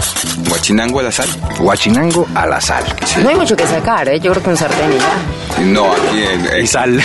Guachinango 0.49 1.01
a 1.01 1.05
la 1.05 1.13
sal. 1.13 1.27
guachinango 1.59 2.27
a 2.35 2.47
la 2.47 2.61
sal. 2.61 2.85
No 3.23 3.31
hay 3.31 3.37
mucho 3.37 3.57
que 3.57 3.67
sacar, 3.67 4.09
¿eh? 4.09 4.21
Yo 4.21 4.31
creo 4.33 4.43
que 4.45 4.51
un 4.51 4.57
sartén 4.57 4.93
y 4.93 4.99
ya. 4.99 5.65
No, 5.65 5.93
aquí 5.93 6.23
en... 6.23 6.47
en- 6.57 6.65
Y 6.65 6.67
sal. 6.67 7.01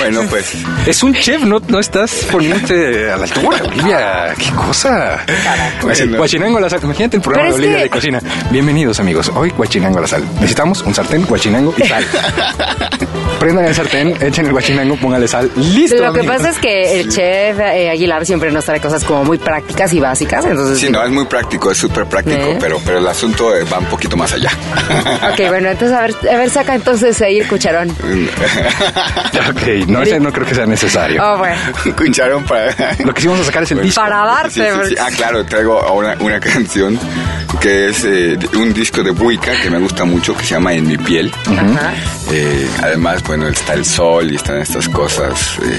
bueno, 0.00 0.22
pues... 0.28 0.52
Es 0.86 1.02
un 1.02 1.14
chef, 1.14 1.42
no, 1.42 1.60
no 1.68 1.78
estás 1.80 2.12
poniéndote 2.30 3.10
a 3.10 3.16
la 3.16 3.24
altura, 3.24 3.58
Olivia. 3.64 4.34
¿Qué 4.36 4.50
cosa? 4.52 5.20
Bueno. 5.82 6.18
Guachinango 6.40 6.56
a 6.58 6.60
la 6.62 6.70
sal. 6.70 6.80
Imagínate 6.84 7.16
el 7.18 7.22
programa 7.22 7.48
Pero 7.48 7.56
de 7.58 7.62
Olivia 7.62 7.76
que- 7.78 7.82
de 7.84 7.90
cocina. 7.90 8.22
Bienvenidos, 8.50 8.98
amigos. 8.98 9.30
Hoy 9.34 9.50
guachinango 9.50 9.98
a 9.98 10.00
la 10.00 10.06
sal. 10.06 10.24
Necesitamos 10.36 10.80
un 10.82 10.94
sartén, 10.94 11.26
guachinango 11.26 11.74
y 11.76 11.86
sal. 11.86 12.02
Prendan 13.40 13.64
el 13.64 13.74
sartén, 13.74 14.14
echen 14.20 14.44
el 14.44 14.52
guachinango, 14.52 14.96
póngale 14.96 15.26
sal. 15.26 15.50
¡Listo! 15.56 15.96
Lo 15.96 16.12
que 16.12 16.24
pasa 16.24 16.50
es 16.50 16.58
que 16.58 17.00
el 17.00 17.08
chef 17.08 17.58
eh, 17.58 17.88
Aguilar 17.88 18.26
siempre 18.26 18.52
nos 18.52 18.66
trae 18.66 18.80
cosas 18.80 19.02
como 19.02 19.24
muy 19.24 19.38
prácticas 19.38 19.94
y 19.94 19.98
básicas, 19.98 20.44
entonces... 20.44 20.78
Sí, 20.78 20.90
no, 20.90 21.02
es 21.02 21.10
muy 21.10 21.24
práctico, 21.24 21.70
es 21.70 21.78
súper 21.78 22.04
práctico, 22.04 22.36
¿Eh? 22.36 22.58
pero, 22.60 22.78
pero 22.84 22.98
el 22.98 23.08
asunto 23.08 23.56
eh, 23.56 23.64
va 23.64 23.78
un 23.78 23.86
poquito 23.86 24.14
más 24.14 24.34
allá. 24.34 24.50
Ok, 25.32 25.48
bueno, 25.48 25.70
entonces 25.70 25.96
a 25.96 26.02
ver, 26.02 26.14
a 26.30 26.36
ver, 26.36 26.50
saca 26.50 26.74
entonces 26.74 27.20
ahí 27.22 27.38
el 27.40 27.48
cucharón. 27.48 27.90
Ok, 29.50 29.88
no, 29.88 30.02
ese 30.02 30.20
no 30.20 30.32
creo 30.32 30.46
que 30.46 30.54
sea 30.54 30.66
necesario. 30.66 31.22
Oh, 31.24 31.38
bueno. 31.38 31.56
Un 31.86 31.92
cucharón 31.96 32.44
para... 32.44 32.74
Lo 33.04 33.14
que 33.14 33.22
sí 33.22 33.26
vamos 33.26 33.42
a 33.42 33.46
sacar 33.46 33.62
es 33.62 33.72
el 33.72 33.82
disco. 33.82 34.00
Para 34.00 34.24
darte. 34.24 34.50
Sí, 34.50 34.60
sí, 34.60 34.88
sí. 34.90 34.94
Ah, 35.00 35.08
claro, 35.16 35.44
traigo 35.44 35.80
ahora 35.80 36.16
una 36.20 36.38
canción 36.38 36.98
que 37.60 37.88
es 37.88 38.04
eh, 38.04 38.38
un 38.54 38.72
disco 38.72 39.02
de 39.02 39.10
Buica 39.10 39.52
que 39.60 39.70
me 39.70 39.78
gusta 39.78 40.04
mucho, 40.04 40.36
que 40.36 40.44
se 40.44 40.54
llama 40.54 40.72
En 40.74 40.86
mi 40.86 40.96
piel. 40.98 41.32
Ajá. 41.46 41.92
Eh, 42.32 42.68
además, 42.82 43.22
bueno, 43.30 43.46
está 43.46 43.74
el 43.74 43.84
sol 43.84 44.32
y 44.32 44.34
están 44.34 44.58
estas 44.60 44.88
cosas. 44.88 45.56
eh, 45.62 45.78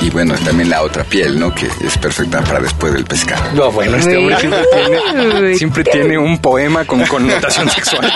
y, 0.00 0.06
y, 0.06 0.10
bueno, 0.10 0.34
también 0.42 0.70
la 0.70 0.80
otra 0.80 1.04
piel, 1.04 1.38
¿no? 1.38 1.54
Que 1.54 1.66
es 1.84 1.98
perfecta 1.98 2.40
para 2.40 2.58
después 2.60 2.90
del 2.94 3.04
pescado. 3.04 3.42
No, 3.54 3.70
bueno, 3.70 3.98
este 3.98 4.16
hombre 4.16 4.34
siempre 4.40 4.62
tiene, 4.72 5.54
siempre 5.56 5.84
tiene 5.84 6.16
un 6.16 6.38
poema 6.38 6.86
con 6.86 7.04
connotación 7.06 7.68
sexual 7.68 8.10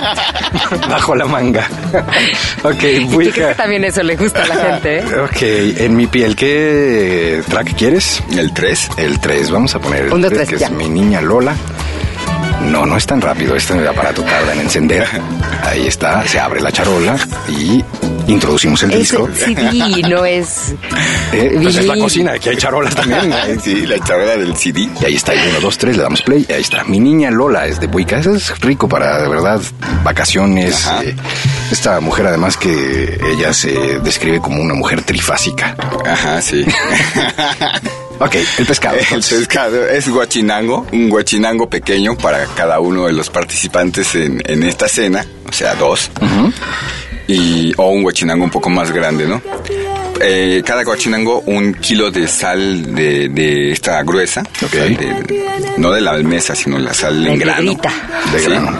bajo 0.88 1.14
la 1.14 1.26
manga. 1.26 1.68
Ok, 2.62 2.72
Y 2.74 2.78
creo 2.78 3.06
Buica. 3.08 3.48
que 3.50 3.54
también 3.54 3.84
eso 3.84 4.02
le 4.02 4.16
gusta 4.16 4.44
a 4.44 4.46
la 4.46 4.54
gente, 4.56 4.98
¿eh? 5.00 5.04
Ok, 5.24 5.42
en 5.82 5.94
mi 5.96 6.06
piel, 6.06 6.34
¿qué 6.34 7.42
track 7.50 7.74
quieres? 7.76 8.22
El 8.34 8.54
3. 8.54 8.88
El 8.96 9.20
3, 9.20 9.50
vamos 9.50 9.74
a 9.74 9.78
poner 9.78 10.06
el 10.06 10.12
Un, 10.14 10.22
dos, 10.22 10.30
3, 10.32 10.46
tres, 10.46 10.48
que 10.48 10.58
ya. 10.58 10.66
es 10.68 10.72
mi 10.72 10.88
niña 10.88 11.20
Lola. 11.20 11.54
No, 12.70 12.86
no 12.86 12.96
es 12.96 13.04
tan 13.06 13.20
rápido, 13.20 13.56
este 13.56 13.72
aparato 13.86 14.22
tarda 14.22 14.54
en 14.54 14.60
encender. 14.60 15.06
Ahí 15.64 15.86
está, 15.86 16.26
se 16.26 16.38
abre 16.40 16.60
la 16.60 16.70
charola 16.72 17.16
y 17.48 17.82
introducimos 18.26 18.82
el 18.82 18.92
Es 18.92 18.98
disco. 18.98 19.28
CD, 19.34 20.02
no 20.08 20.24
es... 20.24 20.74
Eh, 21.32 21.60
pues 21.62 21.76
es 21.76 21.86
la 21.86 21.96
cocina, 21.96 22.32
aquí 22.32 22.48
hay 22.48 22.56
charolas 22.56 22.92
también. 22.94 23.32
Sí, 23.62 23.86
la 23.86 24.00
charola 24.00 24.36
del 24.36 24.56
CD. 24.56 24.88
Y 25.00 25.04
ahí 25.04 25.14
está, 25.14 25.32
1, 25.32 25.60
2, 25.60 25.78
3, 25.78 25.96
le 25.96 26.02
damos 26.02 26.22
play, 26.22 26.44
y 26.48 26.52
ahí 26.52 26.60
está. 26.60 26.82
Mi 26.82 26.98
niña 26.98 27.30
Lola 27.30 27.66
es 27.66 27.78
de 27.78 27.86
Buica, 27.86 28.18
eso 28.18 28.34
es 28.34 28.58
rico 28.60 28.88
para, 28.88 29.22
de 29.22 29.28
verdad, 29.28 29.60
vacaciones. 30.02 30.88
Eh, 31.04 31.14
esta 31.70 32.00
mujer 32.00 32.26
además 32.26 32.56
que 32.56 33.20
ella 33.32 33.54
se 33.54 34.00
describe 34.00 34.40
como 34.40 34.60
una 34.60 34.74
mujer 34.74 35.02
trifásica. 35.02 35.76
Ajá, 36.04 36.42
sí. 36.42 36.64
Ok, 38.22 38.34
el 38.58 38.66
pescado. 38.66 38.96
El 38.98 39.22
pescado 39.22 39.88
es 39.88 40.06
guachinango, 40.10 40.86
un 40.92 41.08
guachinango 41.08 41.70
pequeño 41.70 42.18
para 42.18 42.44
cada 42.54 42.78
uno 42.78 43.06
de 43.06 43.14
los 43.14 43.30
participantes 43.30 44.14
en, 44.14 44.42
en 44.44 44.62
esta 44.62 44.88
cena, 44.88 45.24
o 45.48 45.52
sea, 45.52 45.74
dos. 45.74 46.10
Y, 47.32 47.72
o 47.76 47.90
un 47.90 48.02
guachinango 48.02 48.44
un 48.44 48.50
poco 48.50 48.70
más 48.70 48.90
grande, 48.92 49.26
¿no? 49.26 49.40
Eh, 50.22 50.62
cada 50.66 50.84
guachinango 50.84 51.40
un 51.46 51.72
kilo 51.74 52.10
de 52.10 52.28
sal 52.28 52.94
de, 52.94 53.30
de 53.30 53.72
esta 53.72 54.02
gruesa, 54.02 54.42
Ok. 54.62 54.70
sal 54.74 54.96
de- 54.96 55.40
no 55.78 55.90
de 55.92 56.02
la 56.02 56.10
almesa, 56.10 56.54
sino 56.54 56.78
la 56.78 56.92
sal 56.92 57.26
en 57.26 57.38
De 57.38 57.44
grano. 57.44 57.62
negrita. 57.62 57.90
De 58.30 58.38
Sí. 58.38 58.50
grano. 58.50 58.78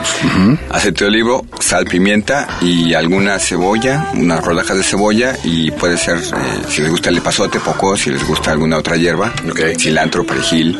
Aceite 0.68 1.04
de 1.04 1.08
olivo, 1.08 1.46
sal, 1.58 1.86
pimienta 1.86 2.46
y 2.60 2.92
alguna 2.92 3.38
cebolla, 3.38 4.08
unas 4.14 4.44
rodajas 4.44 4.76
de 4.76 4.82
cebolla 4.82 5.34
y 5.42 5.70
puede 5.70 5.96
ser, 5.96 6.18
eh, 6.18 6.20
si 6.68 6.82
les 6.82 6.90
gusta 6.90 7.08
el 7.08 7.16
epazote, 7.16 7.58
poco, 7.58 7.96
si 7.96 8.10
les 8.10 8.26
gusta 8.26 8.50
alguna 8.52 8.76
otra 8.76 8.96
hierba, 8.96 9.32
Ok. 9.48 9.60
cilantro, 9.78 10.24
perejil. 10.26 10.78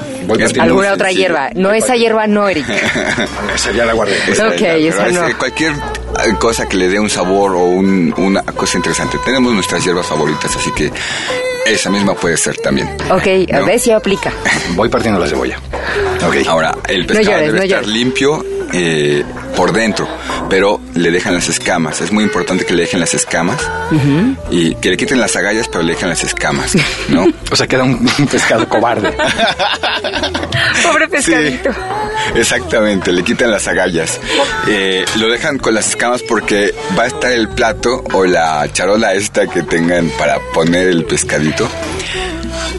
Alguna 0.60 0.92
otra 0.92 1.10
hierba. 1.10 1.48
No, 1.54 1.72
esa 1.72 1.96
hierba 1.96 2.26
no, 2.26 2.48
Eric. 2.50 2.66
Esa 3.54 3.72
ya 3.72 3.86
la 3.86 3.94
guardé. 3.94 4.16
Esa 4.28 4.48
Ok, 4.48 4.60
esa 4.60 5.08
no. 5.10 5.38
Cualquier 5.38 5.72
cosa 6.38 6.68
que 6.68 6.76
le 6.76 6.88
dé 6.88 6.98
un 7.00 7.10
sabor 7.10 7.54
o 7.54 7.60
un- 7.64 8.12
una 8.16 8.42
cosa 8.42 8.76
interesante. 8.76 9.18
Tenemos 9.24 9.52
nuestras 9.52 9.84
hierbas 9.84 10.06
favoritas, 10.06 10.54
así 10.56 10.70
que 10.72 10.92
esa 11.66 11.90
misma 11.90 12.14
puede 12.14 12.36
ser 12.36 12.56
también. 12.58 12.88
Ok, 13.10 13.26
a 13.52 13.58
¿No? 13.60 13.66
ver 13.66 13.78
si 13.78 13.90
aplica. 13.90 14.32
Voy 14.74 14.88
partiendo 14.88 15.18
la 15.20 15.26
cebolla. 15.26 15.58
Ok. 16.26 16.36
Ahora, 16.46 16.76
el 16.88 17.06
pescado 17.06 17.30
llores, 17.30 17.46
debe 17.46 17.58
no 17.58 17.64
estar 17.64 17.80
llores. 17.82 17.88
limpio 17.94 18.44
eh, 18.72 19.24
por 19.56 19.72
dentro, 19.72 20.06
pero 20.48 20.80
le 20.94 21.10
dejan 21.10 21.34
las 21.34 21.48
escamas. 21.48 22.00
Es 22.00 22.12
muy 22.12 22.22
importante 22.24 22.64
que 22.64 22.72
le 22.74 22.82
dejen 22.82 23.00
las 23.00 23.14
escamas 23.14 23.58
y 24.50 24.74
que 24.76 24.90
le 24.90 24.96
quiten 24.96 25.18
las 25.20 25.34
agallas, 25.36 25.66
pero 25.68 25.82
le 25.82 25.92
dejen 25.94 26.08
las 26.08 26.22
escamas, 26.24 26.74
¿no? 27.08 27.26
O 27.50 27.56
sea, 27.56 27.66
queda 27.66 27.82
un, 27.84 28.08
un 28.18 28.26
pescado 28.28 28.68
cobarde. 28.68 29.12
Pobre 30.84 31.08
pescadito. 31.08 31.70
Exactamente, 32.36 33.10
le 33.12 33.22
quitan 33.24 33.50
las 33.50 33.66
agallas. 33.66 34.20
Eh, 34.68 35.04
lo 35.16 35.28
dejan 35.28 35.58
con 35.58 35.74
las 35.74 35.88
escamas 35.88 36.22
porque 36.22 36.72
va 36.98 37.04
a 37.04 37.06
estar 37.08 37.32
el 37.32 37.48
plato 37.48 38.04
o 38.12 38.24
la 38.24 38.70
charola 38.72 39.14
esta 39.14 39.46
que 39.48 39.62
tengan 39.62 40.08
para 40.10 40.38
poner 40.54 40.88
el 40.88 41.04
pescadito. 41.04 41.49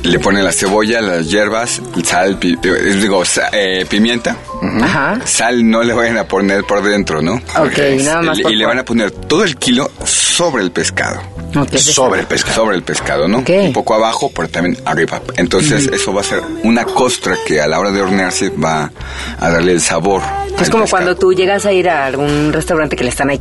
Le 0.03 0.19
ponen 0.19 0.44
la 0.44 0.51
cebolla, 0.51 1.00
las 1.01 1.29
hierbas, 1.29 1.81
sal, 2.03 2.38
pi- 2.39 2.57
eh, 2.63 2.95
digo, 3.00 3.23
sa- 3.23 3.50
eh, 3.51 3.85
pimienta. 3.88 4.35
Ajá. 4.81 5.19
Sal 5.25 5.69
no 5.69 5.83
le 5.83 5.94
vayan 5.94 6.18
a 6.18 6.23
poner 6.25 6.63
por 6.63 6.83
dentro, 6.83 7.21
¿no? 7.21 7.35
Ok, 7.35 7.77
nada 8.03 8.21
más 8.21 8.39
Y- 8.39 8.41
por 8.44 8.51
Y 8.51 8.56
le 8.56 8.65
van 8.65 8.79
a 8.79 8.85
poner 8.85 9.12
todo 9.12 9.44
el 9.44 9.57
kilo 9.57 9.91
sobre 10.03 10.63
el 10.63 10.71
pescado. 10.71 11.21
Sobre 11.79 12.21
el 12.21 12.27
pescado. 12.27 12.56
sobre 12.56 12.77
el 12.77 12.83
pescado, 12.83 13.27
¿no? 13.27 13.39
Un 13.39 13.73
poco 13.73 13.94
abajo, 13.94 14.31
pero 14.33 14.47
también 14.47 14.77
arriba. 14.85 15.21
Entonces, 15.35 15.88
eso 15.94 16.13
va 16.13 16.21
a 16.21 16.24
ser 16.24 16.41
una 16.63 16.85
costra 16.85 17.35
que 17.45 17.59
a 17.62 17.67
la 17.67 17.77
hora 17.79 17.91
de 17.91 18.01
hornearse 18.01 18.50
va 18.51 18.89
a 19.39 19.50
darle 19.50 19.74
el 19.74 19.81
sabor. 19.81 20.21
Es 20.59 20.69
como 20.69 20.83
pescado. 20.85 20.88
cuando 20.89 21.15
tú 21.17 21.33
llegas 21.33 21.65
a 21.65 21.74
ir 21.74 21.89
a 21.89 22.06
algún 22.06 22.51
restaurante 22.53 22.95
que 22.95 23.03
le 23.03 23.09
están 23.09 23.29
ahí 23.29 23.39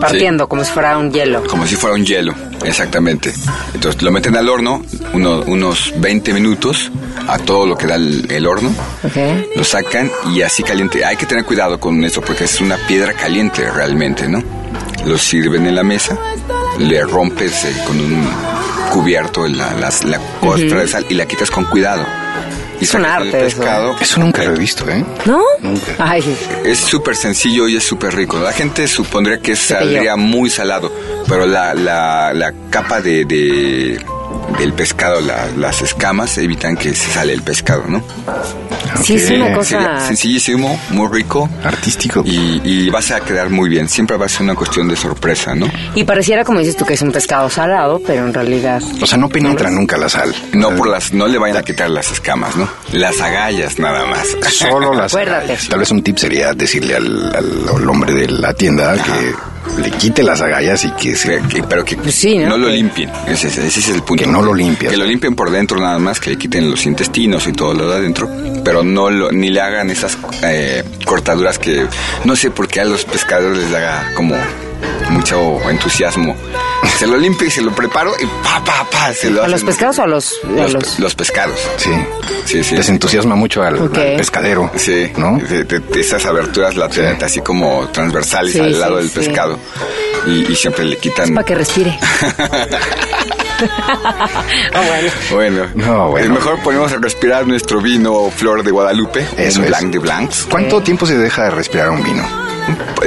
partiendo, 0.00 0.48
como 0.48 0.64
si 0.64 0.72
fuera 0.72 0.96
un 0.98 1.12
hielo. 1.12 1.42
Como 1.44 1.66
si 1.66 1.76
fuera 1.76 1.94
un 1.96 2.04
hielo, 2.04 2.34
exactamente. 2.64 3.32
Entonces 3.74 4.02
lo 4.02 4.10
meten 4.10 4.36
al 4.36 4.48
horno 4.48 4.82
uno- 5.12 5.42
unos 5.46 5.92
20 5.96 6.32
minutos 6.32 6.90
a 7.28 7.38
todo 7.38 7.66
lo 7.66 7.76
que 7.76 7.86
da 7.86 7.94
el, 7.96 8.26
el 8.30 8.46
horno. 8.46 8.70
Lo 9.56 9.64
sacan 9.64 10.10
y 10.34 10.42
así 10.42 10.62
caliente. 10.62 11.04
Hay 11.04 11.16
que 11.16 11.26
tener 11.26 11.44
cuidado 11.44 11.78
con 11.80 12.02
eso 12.04 12.20
porque 12.20 12.44
es 12.44 12.60
una 12.60 12.76
piedra 12.86 13.12
caliente 13.14 13.70
realmente, 13.70 14.28
¿no? 14.28 14.42
Lo 15.04 15.16
sirven 15.18 15.66
en 15.66 15.74
la 15.74 15.82
mesa, 15.84 16.16
le 16.78 17.02
rompes 17.04 17.64
eh, 17.64 17.74
con 17.86 18.00
un 18.00 18.28
cubierto 18.92 19.46
la, 19.48 19.72
las- 19.74 20.04
la 20.04 20.18
costra 20.40 20.80
de 20.80 20.88
sal 20.88 21.06
y 21.08 21.14
la 21.14 21.26
quitas 21.26 21.50
con 21.50 21.64
cuidado. 21.64 22.04
Es 22.80 22.94
un 22.94 23.04
arte 23.04 23.28
eso. 23.46 23.58
pescado. 23.58 23.96
Eso 24.00 24.20
nunca 24.20 24.42
lo 24.44 24.54
he 24.54 24.58
visto, 24.58 24.88
¿eh? 24.90 25.04
¿No? 25.24 25.42
Nunca. 25.60 25.92
Ay, 25.98 26.22
Es 26.64 26.78
súper 26.78 27.16
sencillo 27.16 27.68
y 27.68 27.76
es 27.76 27.84
súper 27.84 28.14
rico. 28.14 28.38
La 28.38 28.52
gente 28.52 28.86
supondría 28.88 29.38
que 29.40 29.56
saldría 29.56 30.16
muy 30.16 30.50
salado, 30.50 30.92
pero 31.28 31.46
la, 31.46 31.74
la, 31.74 32.32
la 32.34 32.52
capa 32.70 33.00
de, 33.00 33.24
de- 33.24 34.00
del 34.58 34.72
pescado, 34.72 35.20
la- 35.20 35.48
las 35.56 35.82
escamas, 35.82 36.36
evitan 36.38 36.76
que 36.76 36.94
se 36.94 37.10
sale 37.12 37.32
el 37.32 37.42
pescado, 37.42 37.84
¿no? 37.88 38.02
sí, 39.02 39.14
es 39.16 39.30
una 39.30 39.52
cosa... 39.54 40.00
sencillísimo, 40.06 40.80
muy 40.90 41.08
rico 41.12 41.48
Artístico. 41.62 42.22
y, 42.24 42.60
y 42.64 42.88
vas 42.90 43.10
a 43.10 43.20
quedar 43.20 43.50
muy 43.50 43.68
bien. 43.68 43.88
Siempre 43.88 44.16
va 44.16 44.26
a 44.26 44.28
ser 44.28 44.42
una 44.42 44.54
cuestión 44.54 44.88
de 44.88 44.96
sorpresa, 44.96 45.54
¿no? 45.54 45.68
Y 45.94 46.04
pareciera, 46.04 46.44
como 46.44 46.60
dices 46.60 46.76
tú, 46.76 46.84
que 46.84 46.94
es 46.94 47.02
un 47.02 47.12
pescado 47.12 47.50
salado, 47.50 48.00
pero 48.06 48.24
en 48.26 48.32
realidad... 48.34 48.82
O 49.02 49.06
sea, 49.06 49.18
no 49.18 49.28
penetra 49.28 49.70
nunca 49.70 49.96
la 49.98 50.08
sal. 50.08 50.34
No 50.52 50.74
por 50.74 50.88
las, 50.88 51.12
no 51.12 51.26
le 51.28 51.38
vayan 51.38 51.58
a 51.58 51.62
quitar 51.62 51.90
las 51.90 52.10
escamas, 52.10 52.56
¿no? 52.56 52.68
Las 52.92 53.20
agallas 53.20 53.78
nada 53.78 54.06
más. 54.06 54.28
Solo 54.50 54.94
las 54.94 55.12
Acuérdate. 55.12 55.44
agallas. 55.52 55.68
Tal 55.68 55.78
vez 55.80 55.90
un 55.90 56.02
tip 56.02 56.16
sería 56.16 56.52
decirle 56.54 56.96
al, 56.96 57.34
al- 57.36 57.68
al 57.76 57.88
hombre 57.88 58.14
de 58.14 58.28
la 58.28 58.54
tienda 58.54 58.94
que 58.94 59.34
le 59.78 59.90
quite 59.90 60.22
las 60.22 60.40
agallas 60.40 60.84
y 60.84 60.90
que 60.92 61.14
se... 61.16 61.40
Que- 61.48 61.62
pero 61.62 61.84
que 61.84 61.96
Pues 61.96 62.14
sí, 62.14 62.38
¿no? 62.38 62.50
no 62.50 62.58
lo 62.58 62.68
limpien. 62.68 63.10
Ese, 63.26 63.48
ese 63.48 63.66
es 63.66 63.88
el 63.88 64.02
punto. 64.02 64.24
Que 64.24 64.30
no 64.30 64.42
lo 64.42 64.54
limpias. 64.54 64.90
Que 64.92 64.96
lo 64.96 65.04
limpien 65.04 65.34
por 65.34 65.50
dentro 65.50 65.78
nada 65.78 65.98
más, 65.98 66.20
que 66.20 66.30
le 66.30 66.38
quiten 66.38 66.70
los 66.70 66.86
intestinos 66.86 67.46
y 67.46 67.52
todo 67.52 67.74
lo 67.74 67.88
de 67.90 67.96
adentro. 67.96 68.28
Pero 68.64 68.82
no 68.82 69.10
lo, 69.10 69.30
ni 69.32 69.50
le 69.50 69.60
hagan 69.60 69.90
esas 69.90 70.16
eh, 70.42 70.82
cortaduras 71.04 71.58
que 71.58 71.86
no 72.24 72.34
sé 72.36 72.50
por 72.50 72.68
qué 72.68 72.80
a 72.80 72.84
los 72.84 73.04
pescadores 73.04 73.58
les 73.58 73.74
haga 73.74 74.12
como 74.16 74.36
mucho 75.10 75.58
entusiasmo. 75.70 76.34
Se 76.98 77.06
lo 77.06 77.16
limpio 77.18 77.46
y 77.46 77.50
se 77.50 77.60
lo 77.62 77.72
preparo 77.74 78.12
y 78.18 78.24
pa, 78.42 78.64
pa, 78.64 78.86
pa, 78.90 79.12
se 79.12 79.30
lo 79.30 79.40
¿A 79.40 79.44
hacen. 79.44 79.52
los 79.52 79.64
pescados 79.64 79.98
o 79.98 80.02
a 80.02 80.06
los...? 80.06 80.32
a 80.44 80.48
Los, 80.48 80.72
los- 80.72 80.98
los 80.98 81.14
pescados. 81.14 81.58
Sí. 81.76 81.90
Sí, 82.46 82.64
sí. 82.64 82.76
Les 82.76 82.88
entusiasma 82.88 83.34
mucho 83.34 83.62
al, 83.62 83.90
pescadero. 83.90 84.70
Sí, 84.76 85.12
¿No? 85.16 85.36
de- 85.38 85.64
de- 85.64 85.80
de 85.80 86.00
esas 86.00 86.24
aberturas 86.26 86.76
laterales 86.76 87.22
así 87.22 87.40
como 87.40 87.88
transversales 87.88 88.52
Sí, 88.52 88.60
al 88.60 88.78
lado 88.80 88.96
sí, 88.96 89.02
del 89.02 89.10
sí. 89.10 89.18
pescado. 89.18 89.58
Y, 90.26 90.52
y 90.52 90.56
siempre 90.56 90.84
le 90.84 90.96
quitan... 90.96 91.34
Para 91.34 91.44
que 91.44 91.54
respire. 91.54 91.98
Ah, 93.58 94.82
bueno. 94.86 95.10
Bueno, 95.30 95.66
No, 95.74 96.10
bueno. 96.10 96.26
Eh, 96.26 96.28
mejor 96.28 96.60
ponemos 96.62 96.92
a 96.92 96.96
respirar 96.98 97.46
nuestro 97.46 97.80
vino 97.80 98.30
Flor 98.30 98.62
de 98.62 98.70
Guadalupe, 98.70 99.26
Eso 99.38 99.60
un 99.60 99.64
es. 99.64 99.70
Blanc 99.70 99.92
de 99.92 99.98
Blancs. 99.98 100.46
¿Cuánto 100.50 100.82
tiempo 100.82 101.06
se 101.06 101.16
deja 101.16 101.44
de 101.44 101.50
respirar 101.52 101.88
un 101.90 102.02
vino? 102.02 102.45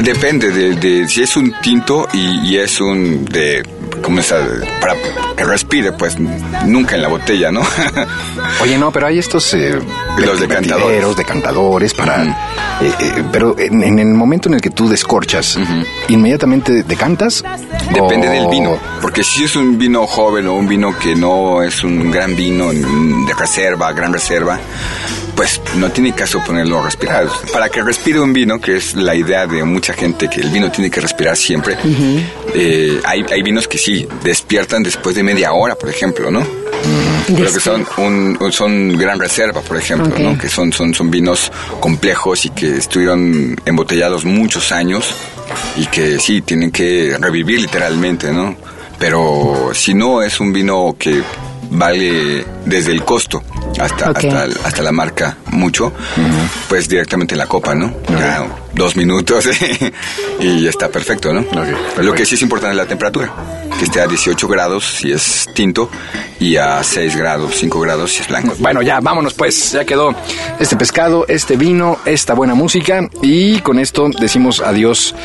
Depende 0.02 0.52
de, 0.52 0.76
de 0.76 1.08
si 1.08 1.22
es 1.24 1.36
un 1.36 1.54
tinto 1.62 2.08
y, 2.14 2.50
y 2.50 2.58
es 2.58 2.80
un 2.80 3.26
de 3.26 3.64
como 4.02 4.20
esa 4.22 4.38
para 4.80 4.94
que 5.36 5.44
respire, 5.44 5.92
pues 5.92 6.18
nunca 6.66 6.96
en 6.96 7.02
la 7.02 7.10
botella, 7.10 7.52
¿no? 7.52 7.62
Oye, 8.62 8.78
no, 8.78 8.92
pero 8.92 9.08
hay 9.08 9.20
estos... 9.20 9.54
eh, 9.54 9.78
Los 10.18 10.40
decantadores. 10.40 11.18
decantadores 11.18 11.94
para... 11.94 12.24
Eh, 12.82 12.94
eh, 13.00 13.24
pero 13.32 13.56
en, 13.60 13.84
en 13.84 14.00
el 14.00 14.08
momento 14.08 14.48
en 14.48 14.56
el 14.56 14.62
que 14.62 14.70
tú 14.70 14.88
descorchas, 14.88 15.58
¿inmediatamente 16.08 16.84
decantas? 16.84 17.44
Depende 17.94 18.30
¿O- 18.30 18.32
del 18.32 18.48
vino, 18.48 18.78
porque 19.02 19.22
si 19.24 19.44
es 19.44 19.56
un 19.58 19.78
vino 19.78 20.08
joven 20.08 20.48
o 20.48 20.54
un 20.54 20.68
vino 20.68 20.98
que 20.98 21.16
no 21.16 21.62
es 21.62 21.84
un 21.84 22.10
gran 22.10 22.36
vino 22.38 22.72
de 22.72 23.34
reserva, 23.38 23.92
gran 23.92 24.14
reserva, 24.14 24.60
pues 25.40 25.62
no 25.76 25.90
tiene 25.90 26.12
caso 26.12 26.44
ponerlo 26.44 26.80
a 26.80 26.84
respirar. 26.84 27.26
Para 27.54 27.70
que 27.70 27.82
respire 27.82 28.20
un 28.20 28.34
vino, 28.34 28.60
que 28.60 28.76
es 28.76 28.94
la 28.94 29.16
idea 29.16 29.48
de 29.48 29.64
mucha 29.64 29.94
gente, 29.94 30.30
que 30.30 30.42
el 30.42 30.50
vino 30.50 30.70
tiene 30.70 30.92
que 30.92 31.00
respirar 31.00 31.38
siempre, 31.38 31.78
eh, 32.54 33.00
hay, 33.06 33.24
hay 33.32 33.42
vinos 33.42 33.66
que 33.66 33.78
sí, 33.78 34.06
despiertan 34.22 34.84
después 34.84 35.16
de 35.16 35.24
media 35.24 35.54
hora, 35.54 35.76
por 35.76 35.88
ejemplo, 35.90 36.30
¿no? 36.30 36.46
Pero 37.26 37.54
que 37.54 37.60
son 37.62 37.88
un, 38.00 38.52
son 38.52 38.98
gran 38.98 39.18
reserva, 39.18 39.62
por 39.62 39.78
ejemplo. 39.78 40.14
¿no? 40.20 40.38
Que 40.38 40.50
son, 40.50 40.74
son, 40.74 40.94
son 40.94 41.10
vinos 41.10 41.50
complejos 41.80 42.44
y 42.44 42.50
que 42.50 42.76
estuvieron 42.76 43.56
embotellados 43.64 44.26
muchos 44.26 44.74
años 44.74 45.16
y 45.78 45.86
que 45.86 46.20
sí, 46.20 46.42
tienen 46.42 46.70
que 46.70 47.16
revivir 47.18 47.62
literalmente, 47.62 48.34
¿no? 48.34 48.58
Pero 49.00 49.72
si 49.74 49.94
no 49.94 50.22
es 50.22 50.42
un 50.42 50.52
vino 50.52 50.98
que 51.00 51.24
vale 51.70 52.46
desde 52.66 52.92
el 52.92 53.06
costo 53.06 53.42
hasta, 53.80 54.10
hasta, 54.10 54.44
hasta 54.64 54.84
la 54.84 54.92
marca 54.92 55.38
mucho, 55.52 55.94
pues 56.68 56.88
directamente 56.88 57.34
en 57.36 57.40
la 57.40 57.48
copa, 57.48 57.74
¿no? 57.74 57.94
Ya 58.10 58.46
dos 58.74 58.96
minutos 58.96 59.48
y 60.40 60.62
ya 60.64 60.70
está 60.70 60.90
perfecto, 60.90 61.34
¿no? 61.34 61.46
Lo 61.98 62.14
que 62.14 62.26
sí 62.26 62.36
es 62.36 62.42
importante 62.42 62.72
es 62.72 62.78
la 62.78 62.86
temperatura, 62.86 63.32
que 63.80 63.86
esté 63.86 64.02
a 64.02 64.08
18 64.08 64.48
grados 64.48 64.98
si 65.00 65.12
es 65.12 65.48
tinto 65.54 65.90
y 66.40 66.58
a 66.58 66.84
6 66.84 67.16
grados, 67.16 67.56
5 67.56 67.80
grados 67.80 68.12
si 68.14 68.22
es 68.22 68.28
blanco. 68.28 68.54
Bueno, 68.60 68.82
ya, 68.82 69.00
vámonos 69.00 69.34
pues. 69.34 69.72
Ya 69.72 69.86
quedó 69.86 70.14
este 70.60 70.76
pescado, 70.76 71.26
este 71.28 71.56
vino, 71.56 71.98
esta 72.06 72.34
buena 72.34 72.54
música. 72.56 73.08
Y 73.22 73.60
con 73.62 73.80
esto 73.80 74.10
decimos 74.20 74.62
adiós 74.62 75.16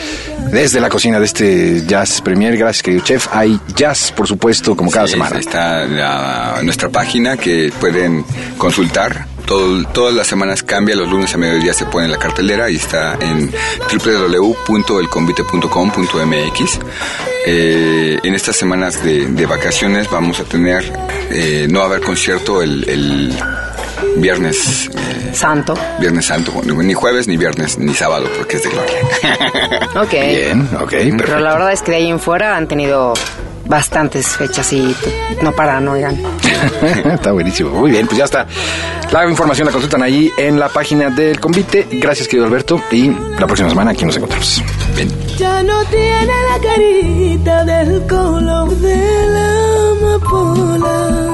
desde 0.52 0.80
la 0.80 0.88
cocina 0.88 1.18
de 1.18 1.24
este 1.26 1.84
Jazz 1.86 2.20
Premier. 2.20 2.56
Gracias, 2.56 2.82
querido 2.82 3.02
chef. 3.04 3.26
Hay 3.32 3.60
jazz, 3.74 4.12
por 4.12 4.26
supuesto, 4.28 4.76
como 4.76 4.90
cada 4.90 5.06
Sí, 5.06 5.12
semana. 5.12 5.38
Está 5.38 5.84
la- 5.86 6.60
nuestra 6.62 6.88
página 6.88 7.36
que 7.36 7.72
pueden 7.80 8.24
consultar. 8.56 9.26
Todo- 9.46 9.84
todas 9.92 10.14
las 10.14 10.26
semanas 10.26 10.62
cambia, 10.62 10.96
los 10.96 11.10
lunes 11.10 11.34
a 11.34 11.38
mediodía 11.38 11.74
se 11.74 11.84
pone 11.86 12.06
en 12.06 12.12
la 12.12 12.18
cartelera 12.18 12.70
y 12.70 12.76
está 12.76 13.14
en 13.20 13.52
www.elconvite.com.mx. 13.92 16.78
Eh, 17.46 18.18
en 18.22 18.34
estas 18.34 18.56
semanas 18.56 19.04
de, 19.04 19.26
de 19.26 19.46
vacaciones 19.46 20.08
vamos 20.10 20.40
a 20.40 20.44
tener, 20.44 20.90
eh, 21.30 21.66
no 21.70 21.80
va 21.80 21.84
a 21.84 21.88
haber 21.88 22.00
concierto 22.00 22.62
el, 22.62 22.88
el 22.88 23.34
viernes, 24.16 24.88
eh, 24.94 25.30
Santo. 25.34 25.74
viernes 26.00 26.24
santo, 26.24 26.62
ni 26.64 26.94
jueves, 26.94 27.28
ni 27.28 27.36
viernes, 27.36 27.76
ni 27.78 27.92
sábado, 27.92 28.26
porque 28.38 28.56
es 28.56 28.62
de 28.62 28.70
gloria. 28.70 28.94
Ok. 29.96 30.10
Bien, 30.10 30.68
ok, 30.80 30.92
Pero 31.18 31.38
la 31.38 31.52
verdad 31.52 31.72
es 31.72 31.80
que 31.82 31.92
de 31.92 31.98
ahí 31.98 32.08
en 32.10 32.18
fuera 32.18 32.56
han 32.56 32.66
tenido 32.66 33.14
bastantes 33.66 34.26
fechas 34.28 34.72
y 34.72 34.94
no 35.42 35.52
paran, 35.52 35.88
oigan. 35.88 36.20
está 37.04 37.32
buenísimo. 37.32 37.70
Muy 37.70 37.90
bien, 37.90 38.06
pues 38.06 38.18
ya 38.18 38.24
está. 38.24 38.46
La 39.12 39.28
información 39.28 39.66
la 39.66 39.72
consultan 39.72 40.02
ahí 40.02 40.32
en 40.36 40.58
la 40.58 40.68
página 40.68 41.10
del 41.10 41.40
convite. 41.40 41.86
Gracias, 41.92 42.26
querido 42.28 42.46
Alberto. 42.46 42.80
Y 42.90 43.10
la 43.10 43.46
próxima 43.46 43.68
semana 43.68 43.92
aquí 43.92 44.04
nos 44.04 44.16
encontramos. 44.16 44.62
Bien. 44.96 45.08
Ya 45.36 45.62
no 45.62 45.84
tiene 45.84 46.26
la 46.26 46.58
carita 46.60 47.64
del 47.64 48.06
color 48.06 48.70
de 48.76 49.26
la 49.26 50.16
amapola. 50.16 51.33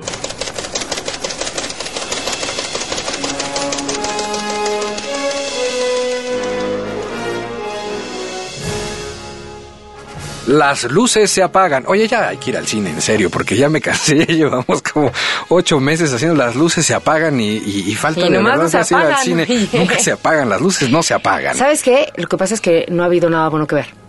Las 10.51 10.83
luces 10.83 11.31
se 11.31 11.41
apagan. 11.41 11.85
Oye, 11.87 12.07
ya 12.07 12.29
hay 12.29 12.37
que 12.37 12.51
ir 12.51 12.57
al 12.57 12.67
cine, 12.67 12.89
en 12.91 13.01
serio, 13.01 13.29
porque 13.29 13.55
ya 13.55 13.69
me 13.69 13.81
cansé. 13.81 14.11
Ya 14.21 14.35
llevamos 14.35 14.81
como 14.81 15.11
ocho 15.49 15.79
meses 15.79 16.13
haciendo 16.13 16.35
las 16.35 16.55
luces 16.55 16.85
se 16.85 16.93
apagan 16.93 17.39
y, 17.39 17.57
y, 17.57 17.83
y 17.87 17.95
falta 17.95 18.21
Y 18.21 18.29
de 18.29 18.37
verdad 18.37 18.57
no 18.57 18.69
se 18.69 18.77
más 18.77 18.91
ir 18.91 18.97
al 18.97 19.17
cine. 19.17 19.47
Nunca 19.73 19.97
se 19.99 20.11
apagan, 20.11 20.49
las 20.49 20.61
luces 20.61 20.89
no 20.89 21.01
se 21.01 21.13
apagan. 21.13 21.55
¿Sabes 21.55 21.81
qué? 21.81 22.11
Lo 22.17 22.27
que 22.27 22.37
pasa 22.37 22.53
es 22.53 22.61
que 22.61 22.85
no 22.89 23.03
ha 23.03 23.05
habido 23.07 23.29
nada 23.29 23.49
bueno 23.49 23.65
que 23.65 23.75
ver. 23.75 24.00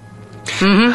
Ujú. 0.60 0.92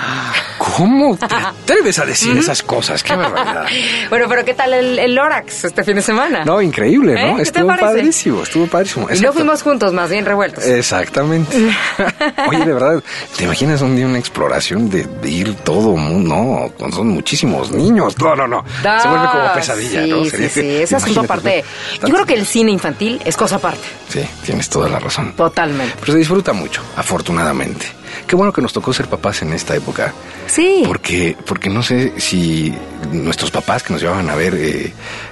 ¿Cómo 0.58 1.16
te 1.18 1.26
atreves 1.36 2.00
a 2.00 2.06
decir 2.06 2.38
esas 2.38 2.62
cosas? 2.64 3.02
Qué 3.04 3.16
barbaridad. 3.16 3.66
Bueno, 4.10 4.26
pero 4.30 4.46
¿qué 4.46 4.54
tal 4.54 4.74
el, 4.74 5.00
el 5.00 5.16
Lorax 5.16 5.66
este 5.66 5.84
fin 5.84 5.96
de 5.96 6.02
semana? 6.02 6.44
No, 6.46 6.62
increíble, 6.62 7.14
¿Eh? 7.14 7.26
¿no? 7.32 7.38
¿Qué 7.38 7.44
te 7.44 7.50
Estuvo 7.60 7.76
padrísimo, 7.76 8.44
estuvo 8.44 8.68
padrísimo. 8.68 9.08
y 9.14 9.20
no 9.20 9.34
fuimos 9.34 9.62
juntos, 9.64 9.92
más 9.94 10.10
bien 10.10 10.26
revueltos. 10.26 10.64
Exactamente. 10.66 11.56
Oye, 12.50 12.66
de 12.66 12.74
verdad, 12.74 13.04
¿te 13.36 13.44
imaginas 13.44 13.82
un 13.82 13.96
día 13.96 14.06
una 14.06 14.18
exploración 14.20 14.90
de, 14.90 15.04
de 15.06 15.30
ir 15.30 15.56
todo 15.56 15.96
mundo? 15.98 16.72
No, 16.80 16.92
son 16.92 17.10
muchísimos 17.10 17.72
niños. 17.72 18.18
No, 18.20 18.36
no, 18.36 18.48
no. 18.48 18.64
Se 18.82 19.08
vuelve 19.08 19.28
como 19.28 19.44
Ah, 19.44 19.54
pesadilla, 19.56 20.04
sí, 20.04 20.10
¿no? 20.10 20.24
Sí, 20.24 20.30
Sería- 20.30 20.50
sí, 20.50 20.76
es 20.84 20.94
asunto 20.94 21.22
aparte. 21.22 21.64
Yo 22.02 22.08
creo 22.14 22.26
que 22.26 22.34
el 22.36 22.46
cine 22.46 22.72
infantil 22.72 23.22
es 23.26 23.36
cosa 23.38 23.58
aparte. 23.58 23.88
Sí, 24.10 24.22
tienes 24.46 24.70
toda 24.70 24.88
la 24.90 25.00
razón. 25.00 25.34
Totalmente. 25.34 25.96
Pero 26.00 26.14
se 26.14 26.20
disfruta 26.20 26.54
mucho, 26.54 26.82
afortunadamente. 26.96 27.86
Qué 28.28 28.36
bueno 28.36 28.52
que 28.52 28.62
nos 28.62 28.74
tocó 28.74 28.92
ser 28.94 29.08
papás 29.08 29.42
en 29.42 29.54
esta 29.54 29.74
época. 29.76 30.14
Sí. 30.48 30.84
Porque, 30.86 31.36
porque 31.46 31.70
no 31.70 31.82
sé 31.82 32.20
si 32.20 32.74
nuestros 33.12 33.52
papás 33.52 33.84
que 33.84 33.94
nos 33.94 34.02
llevaban 34.02 34.30
a 34.30 34.36
ver 34.36 34.54
eh, 34.56 34.92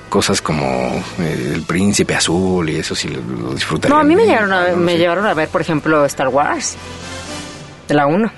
cosas 0.09 0.41
como 0.41 0.65
eh, 1.19 1.51
El 1.55 1.63
Príncipe 1.63 2.15
Azul 2.15 2.69
y 2.69 2.77
eso, 2.77 2.95
si 2.95 3.09
lo, 3.09 3.21
lo 3.21 3.53
disfrutarían. 3.53 3.97
No, 3.97 4.01
a 4.01 4.05
mí 4.05 4.15
me 4.15 4.23
bien, 4.23 4.35
llegaron 4.35 4.53
a, 4.53 4.69
no 4.69 4.77
me 4.77 4.93
sé. 4.93 4.97
llevaron 4.99 5.25
a 5.25 5.33
ver, 5.33 5.49
por 5.49 5.59
ejemplo, 5.61 6.05
Star 6.05 6.29
Wars. 6.29 6.75
De 7.87 7.93
la 7.93 8.07
1. 8.07 8.31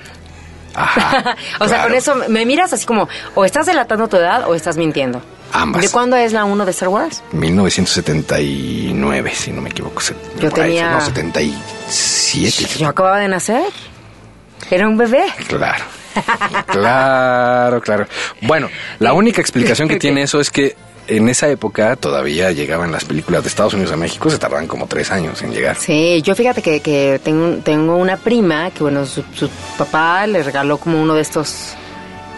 Ajá, 0.74 1.36
o 1.60 1.68
sea, 1.68 1.84
con 1.84 1.94
eso 1.96 2.16
me 2.28 2.46
miras 2.46 2.74
así 2.74 2.86
como, 2.86 3.08
o 3.36 3.46
estás 3.46 3.66
delatando 3.68 4.08
tu 4.08 4.18
edad 4.18 4.48
o 4.50 4.56
estás 4.56 4.78
mintiendo. 4.78 5.22
Ambas. 5.54 5.82
¿De 5.82 5.90
cuándo 5.90 6.16
es 6.18 6.34
la 6.34 6.44
1 6.46 6.66
de 6.66 6.72
Star 6.72 6.90
Wars? 6.90 7.24
1979, 7.32 9.32
si 9.34 9.52
no 9.52 9.62
me 9.62 9.70
equivoco. 9.70 10.02
Yo 10.40 10.50
por 10.50 10.60
ahí, 10.62 10.72
tenía- 10.72 10.92
No, 10.92 11.02
77. 11.02 12.68
Yo 12.80 12.88
acababa 12.90 13.20
de 13.20 13.28
nacer. 13.28 13.64
Era 14.70 14.88
un 14.88 14.98
bebé. 14.98 15.24
Claro. 15.48 15.84
Claro, 16.68 17.82
claro. 17.82 18.08
Bueno, 18.42 18.70
la 19.00 19.14
única 19.14 19.42
explicación 19.42 19.88
que 19.88 19.98
tiene 19.98 20.24
eso 20.24 20.40
es 20.40 20.50
que 20.50 20.76
en 21.08 21.30
esa 21.30 21.48
época 21.48 21.96
todavía 21.96 22.52
llegaban 22.52 22.92
las 22.92 23.06
películas 23.06 23.44
de 23.44 23.50
Estados 23.50 23.74
Unidos 23.74 23.94
a 23.94 23.98
México, 23.98 24.30
se 24.30 24.38
tardaban 24.38 24.68
como 24.68 24.88
tres 24.88 25.12
años 25.12 25.42
en 25.42 25.52
llegar. 25.54 25.76
Sí, 25.78 26.22
yo 26.22 26.36
fíjate 26.36 26.62
que, 26.62 26.82
que 26.82 27.20
tengo, 27.24 27.58
tengo 27.64 27.96
una 27.96 28.18
prima 28.18 28.72
que, 28.72 28.84
bueno, 28.84 29.06
su, 29.06 29.24
su 29.34 29.50
papá 29.78 30.28
le 30.28 30.44
regaló 30.44 30.78
como 30.78 31.02
uno 31.02 31.14
de 31.14 31.22
estos 31.22 31.76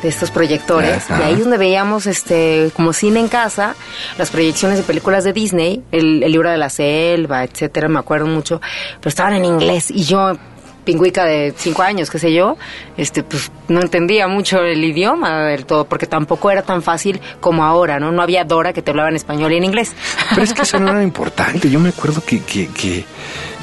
de 0.03 0.07
estos 0.07 0.31
proyectores 0.31 1.12
Ajá. 1.12 1.19
y 1.19 1.24
ahí 1.24 1.33
es 1.33 1.41
donde 1.41 1.57
veíamos 1.57 2.05
este 2.05 2.71
como 2.74 2.93
cine 2.93 3.19
en 3.19 3.27
casa 3.27 3.75
las 4.17 4.29
proyecciones 4.29 4.77
de 4.77 4.83
películas 4.86 5.25
de 5.25 5.33
Disney 5.33 5.83
el, 5.91 6.24
el 6.24 6.31
libro 6.31 6.50
de 6.50 6.57
la 6.57 6.69
selva 6.69 7.43
etcétera 7.43 7.89
me 7.89 8.00
acuerdo 8.00 8.25
mucho 8.25 8.62
pero 9.01 9.09
estaban 9.09 9.33
en 9.33 9.43
inglés 9.43 9.91
y 9.91 10.05
yo 10.05 10.38
pingüica 10.83 11.25
de 11.25 11.53
cinco 11.55 11.83
años 11.83 12.09
qué 12.09 12.19
sé 12.19 12.33
yo 12.33 12.57
este 12.98 13.24
pues 13.24 13.51
no 13.67 13.81
entendía 13.81 14.27
mucho 14.27 14.59
el 14.62 14.83
idioma 14.83 15.43
del 15.45 15.65
todo 15.65 15.86
porque 15.86 16.07
tampoco 16.07 16.50
era 16.51 16.62
tan 16.62 16.81
fácil 16.81 17.19
como 17.39 17.63
ahora 17.63 18.00
no 18.00 18.12
no 18.12 18.21
había 18.21 18.43
Dora 18.43 18.74
que 18.74 18.81
te 18.81 18.91
hablaba 18.91 19.09
en 19.09 19.15
español 19.15 19.51
y 19.53 19.57
en 19.57 19.65
inglés 19.65 19.93
Pero 20.29 20.43
es 20.43 20.53
que 20.53 20.62
eso 20.63 20.79
no 20.79 20.91
era 20.91 21.03
importante. 21.12 21.69
Yo 21.69 21.79
me 21.79 21.89
acuerdo 21.89 22.24
que, 22.25 22.41
que, 22.41 22.67
que 22.67 23.05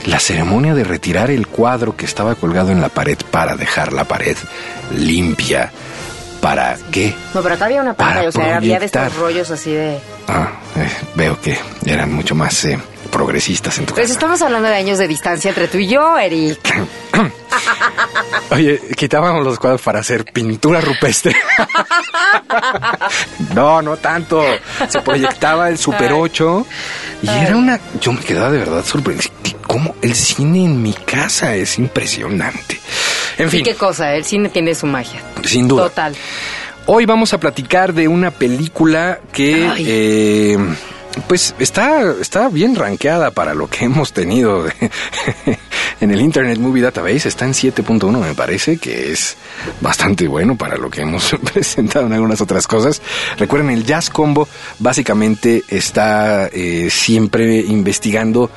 la 0.06 0.20
ceremonia 0.20 0.75
de 0.75 0.85
retirar 0.85 1.30
el 1.30 1.46
cuadro 1.46 1.96
que 1.96 2.04
estaba 2.04 2.35
colgado 2.35 2.70
en 2.70 2.80
la 2.80 2.88
pared 2.88 3.18
para 3.30 3.56
dejar 3.56 3.92
la 3.92 4.04
pared 4.04 4.37
limpia. 4.96 5.70
¿Para 6.40 6.76
qué? 6.92 7.14
no 7.35 7.42
pero 7.42 7.54
acá 7.54 7.64
había 7.64 7.80
una 7.82 7.94
pantalla 7.94 8.28
o 8.28 8.32
sea 8.32 8.56
había 8.58 8.78
de 8.78 8.87
estos 8.87 9.16
rollos 9.16 9.50
así 9.50 9.73
de 9.73 9.99
Ah, 10.28 10.50
eh, 10.76 10.88
veo 11.16 11.40
que 11.40 11.58
eran 11.85 12.12
mucho 12.12 12.35
más 12.35 12.64
eh, 12.66 12.78
progresistas 13.16 13.78
en 13.78 13.87
tu 13.87 13.94
Pues 13.94 14.04
casa. 14.08 14.12
estamos 14.12 14.42
hablando 14.42 14.68
de 14.68 14.75
años 14.75 14.99
de 14.99 15.08
distancia 15.08 15.49
entre 15.49 15.68
tú 15.68 15.78
y 15.78 15.87
yo, 15.88 16.18
Eric. 16.18 16.58
Oye, 18.50 18.78
quitábamos 18.94 19.42
los 19.42 19.58
cuadros 19.58 19.80
para 19.80 20.00
hacer 20.00 20.25
pintura 20.26 20.80
rupestre. 20.82 21.35
no, 23.54 23.80
no 23.80 23.96
tanto. 23.96 24.42
Se 24.88 25.00
proyectaba 25.00 25.68
el 25.70 25.78
Super 25.78 26.12
8 26.12 26.66
y 27.23 27.28
era 27.28 27.56
una... 27.56 27.80
Yo 28.00 28.12
me 28.12 28.20
quedaba 28.20 28.50
de 28.50 28.58
verdad 28.58 28.85
sorprendido. 28.85 29.30
¿Cómo 29.66 29.94
el 30.02 30.14
cine 30.14 30.64
en 30.64 30.82
mi 30.82 30.92
casa 30.92 31.54
es 31.56 31.78
impresionante? 31.78 32.78
En 33.38 33.50
fin, 33.50 33.64
qué 33.64 33.75
cosa, 33.75 34.14
el 34.14 34.25
cine 34.25 34.49
tiene 34.50 34.75
su 34.75 34.87
magia. 34.87 35.20
sin 35.42 35.68
duda. 35.68 35.85
Total. 35.85 36.14
Hoy 36.87 37.04
vamos 37.06 37.32
a 37.32 37.40
platicar 37.40 37.92
de 37.94 38.08
una 38.08 38.30
película 38.30 39.20
que... 39.32 39.66
Ay. 39.68 39.85
eh, 39.88 40.58
pues 41.28 41.54
está, 41.58 42.14
está 42.20 42.49
bien 42.49 42.75
rankeada 42.75 43.30
para 43.30 43.54
lo 43.54 43.68
que 43.68 43.85
hemos 43.87 44.12
tenido 44.12 44.66
en 46.00 46.11
el 46.11 46.20
Internet 46.20 46.58
Movie 46.58 46.82
Database. 46.82 47.28
Está 47.28 47.44
en 47.44 47.52
7.1, 47.52 48.20
me 48.20 48.35
parece, 48.35 48.78
que 48.78 49.12
es 49.12 49.37
bastante 49.80 50.28
bueno 50.28 50.56
para 50.56 50.76
lo 50.76 50.90
que 50.90 51.02
hemos 51.02 51.35
presentado 51.52 52.06
en 52.06 52.12
algunas 52.12 52.40
otras 52.40 52.66
cosas. 52.66 53.00
Recuerden, 53.38 53.70
el 53.70 53.85
Jazz 53.85 54.11
Combo 54.11 54.49
básicamente 54.78 55.64
está 55.68 56.49
eh, 56.52 56.88
siempre 56.90 57.58
investigando 57.58 58.50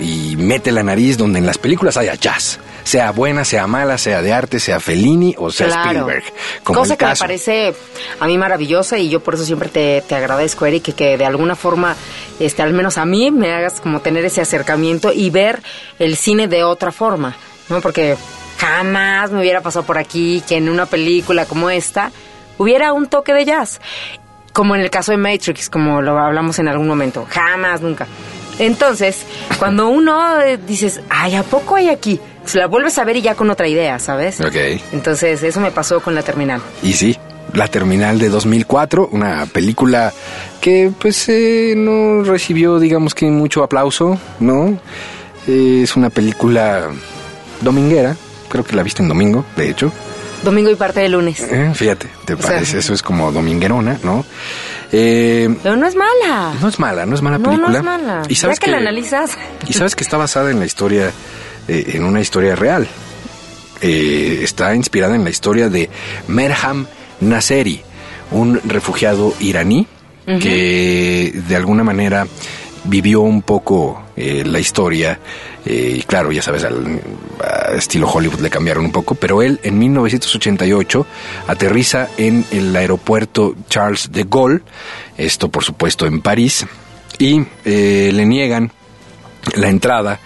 y 0.00 0.36
mete 0.36 0.70
la 0.72 0.82
nariz 0.82 1.16
donde 1.16 1.40
en 1.40 1.46
las 1.46 1.58
películas 1.58 1.96
haya 1.96 2.14
jazz. 2.14 2.60
Sea 2.90 3.12
buena, 3.12 3.44
sea 3.44 3.68
mala, 3.68 3.98
sea 3.98 4.20
de 4.20 4.32
arte, 4.32 4.58
sea 4.58 4.80
Fellini 4.80 5.32
o 5.38 5.52
sea 5.52 5.68
Claro. 5.68 5.90
Spielberg. 5.90 6.24
Como 6.64 6.80
Cosa 6.80 6.96
que 6.96 7.04
me 7.04 7.10
caso. 7.10 7.24
parece 7.24 7.72
a 8.18 8.26
mí 8.26 8.36
maravillosa 8.36 8.98
y 8.98 9.08
yo 9.08 9.20
por 9.20 9.34
eso 9.34 9.44
siempre 9.44 9.68
te, 9.68 10.02
te 10.08 10.16
agradezco, 10.16 10.66
Eric, 10.66 10.82
que, 10.82 10.92
que 10.94 11.16
de 11.16 11.24
alguna 11.24 11.54
forma, 11.54 11.94
este, 12.40 12.62
al 12.62 12.72
menos 12.72 12.98
a 12.98 13.04
mí, 13.04 13.30
me 13.30 13.52
hagas 13.52 13.80
como 13.80 14.00
tener 14.00 14.24
ese 14.24 14.40
acercamiento 14.40 15.12
y 15.12 15.30
ver 15.30 15.62
el 16.00 16.16
cine 16.16 16.48
de 16.48 16.64
otra 16.64 16.90
forma, 16.90 17.36
¿no? 17.68 17.80
Porque 17.80 18.16
jamás 18.58 19.30
me 19.30 19.38
hubiera 19.40 19.60
pasado 19.60 19.86
por 19.86 19.96
aquí 19.96 20.42
que 20.48 20.56
en 20.56 20.68
una 20.68 20.86
película 20.86 21.46
como 21.46 21.70
esta 21.70 22.10
hubiera 22.58 22.92
un 22.92 23.06
toque 23.06 23.32
de 23.32 23.44
jazz. 23.44 23.80
Como 24.52 24.74
en 24.74 24.80
el 24.80 24.90
caso 24.90 25.12
de 25.12 25.16
Matrix, 25.18 25.70
como 25.70 26.02
lo 26.02 26.18
hablamos 26.18 26.58
en 26.58 26.66
algún 26.66 26.88
momento. 26.88 27.24
Jamás, 27.30 27.82
nunca. 27.82 28.08
Entonces, 28.58 29.24
cuando 29.60 29.86
uno 29.88 30.40
eh, 30.40 30.58
dices, 30.58 31.00
ay, 31.08 31.36
¿a 31.36 31.44
poco 31.44 31.76
hay 31.76 31.88
aquí? 31.88 32.20
Se 32.50 32.58
la 32.58 32.66
vuelves 32.66 32.98
a 32.98 33.04
ver 33.04 33.16
y 33.16 33.22
ya 33.22 33.36
con 33.36 33.48
otra 33.48 33.68
idea, 33.68 33.98
¿sabes? 34.00 34.40
Ok. 34.40 34.56
Entonces, 34.92 35.40
eso 35.44 35.60
me 35.60 35.70
pasó 35.70 36.00
con 36.00 36.16
la 36.16 36.22
terminal. 36.22 36.60
Y 36.82 36.94
sí, 36.94 37.16
La 37.54 37.68
Terminal 37.68 38.18
de 38.18 38.28
2004, 38.28 39.08
una 39.12 39.46
película 39.46 40.12
que 40.60 40.90
pues 40.98 41.28
eh, 41.28 41.74
no 41.76 42.22
recibió 42.24 42.78
digamos 42.78 43.14
que 43.14 43.26
mucho 43.26 43.62
aplauso, 43.62 44.18
¿no? 44.40 44.78
Eh, 45.46 45.80
es 45.84 45.96
una 45.96 46.10
película 46.10 46.88
dominguera, 47.60 48.16
creo 48.48 48.64
que 48.64 48.74
la 48.74 48.82
viste 48.82 49.02
en 49.02 49.08
domingo, 49.08 49.44
de 49.56 49.70
hecho. 49.70 49.92
Domingo 50.42 50.70
y 50.70 50.74
parte 50.74 51.00
de 51.00 51.08
lunes. 51.08 51.40
Eh, 51.40 51.70
fíjate, 51.74 52.08
¿te 52.24 52.36
parece? 52.36 52.78
Eso 52.78 52.94
es 52.94 53.02
como 53.02 53.30
dominguerona, 53.30 53.98
¿no? 54.02 54.24
Eh, 54.90 55.54
Pero 55.62 55.76
no 55.76 55.86
es 55.86 55.94
mala. 55.94 56.54
no 56.60 56.68
es 56.68 56.78
mala, 56.78 57.06
no 57.06 57.14
es 57.14 57.22
mala 57.22 57.38
película. 57.38 57.68
no 57.68 57.76
es 57.76 57.84
mala. 57.84 58.22
Y 58.28 58.34
sabes 58.36 58.58
ya 58.58 58.64
que, 58.64 58.70
la 58.70 58.78
analizas. 58.78 59.36
y 59.68 59.72
sabes 59.74 59.94
que 59.94 60.02
está 60.02 60.16
basada 60.16 60.50
en 60.50 60.58
la 60.58 60.66
historia, 60.66 61.12
eh, 61.68 61.92
en 61.94 62.04
una 62.04 62.20
historia 62.20 62.56
real. 62.56 62.86
Eh, 63.80 64.40
está 64.42 64.74
inspirada 64.74 65.14
en 65.14 65.24
la 65.24 65.30
historia 65.30 65.68
de 65.68 65.88
Merham 66.28 66.86
Nasseri, 67.20 67.82
un 68.30 68.60
refugiado 68.64 69.34
iraní 69.40 69.86
que 70.26 71.32
de 71.48 71.56
alguna 71.56 71.82
manera 71.82 72.24
vivió 72.84 73.20
un 73.20 73.42
poco 73.42 74.02
eh, 74.16 74.44
la 74.44 74.58
historia. 74.58 75.18
eh, 75.64 75.96
y 75.98 76.02
claro, 76.02 76.32
ya 76.32 76.42
sabes, 76.42 76.64
al, 76.64 77.00
estilo 77.76 78.08
Hollywood 78.08 78.40
le 78.40 78.50
cambiaron 78.50 78.84
un 78.84 78.92
poco, 78.92 79.14
pero 79.14 79.42
él 79.42 79.60
en 79.62 79.78
1988 79.78 81.06
aterriza 81.46 82.08
en 82.16 82.44
el 82.50 82.74
aeropuerto 82.74 83.54
Charles 83.68 84.10
de 84.12 84.24
Gaulle, 84.28 84.60
esto 85.16 85.48
por 85.48 85.64
supuesto 85.64 86.06
en 86.06 86.20
París, 86.20 86.66
y 87.18 87.42
eh, 87.64 88.10
le 88.12 88.26
niegan 88.26 88.72
la 89.54 89.68
entrada 89.68 90.20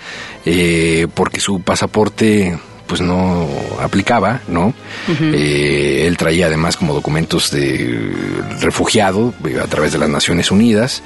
eh, 0.45 1.07
porque 1.15 1.41
su 1.41 1.61
pasaporte 1.61 2.59
pues 2.87 3.01
no 3.01 3.49
aplicaba, 3.81 4.43
¿no? 4.47 4.75
Eh, 5.09 6.05
él 6.07 6.17
traía 6.17 6.47
además 6.47 6.77
como 6.77 6.93
documentos 6.93 7.51
de 7.51 8.13
refugiado 8.61 9.33
eh, 9.47 9.59
a 9.59 9.67
través 9.67 9.93
de 9.93 9.99
las 9.99 10.09
Naciones 10.09 10.51
Unidas 10.51 11.03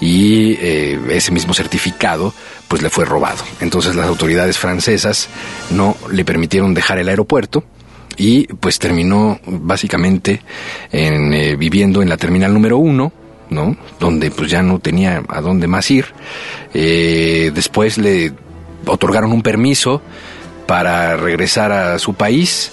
y 0.00 0.52
eh, 0.60 1.00
ese 1.10 1.32
mismo 1.32 1.54
certificado 1.54 2.34
pues 2.68 2.82
le 2.82 2.90
fue 2.90 3.04
robado. 3.04 3.42
Entonces 3.60 3.94
las 3.94 4.06
autoridades 4.06 4.58
francesas 4.58 5.28
no 5.70 5.96
le 6.10 6.24
permitieron 6.24 6.74
dejar 6.74 6.98
el 6.98 7.08
aeropuerto 7.08 7.64
y 8.16 8.46
pues 8.46 8.78
terminó 8.78 9.40
básicamente 9.46 10.42
en, 10.90 11.32
eh, 11.32 11.56
viviendo 11.56 12.02
en 12.02 12.08
la 12.08 12.16
terminal 12.16 12.52
número 12.52 12.76
uno, 12.76 13.12
¿no? 13.52 13.76
Donde 14.00 14.30
pues 14.30 14.50
ya 14.50 14.62
no 14.62 14.78
tenía 14.78 15.22
a 15.28 15.40
dónde 15.40 15.66
más 15.66 15.90
ir. 15.90 16.06
Eh, 16.74 17.50
después 17.54 17.98
le 17.98 18.32
otorgaron 18.86 19.32
un 19.32 19.42
permiso 19.42 20.02
para 20.66 21.16
regresar 21.16 21.72
a 21.72 21.98
su 21.98 22.14
país 22.14 22.72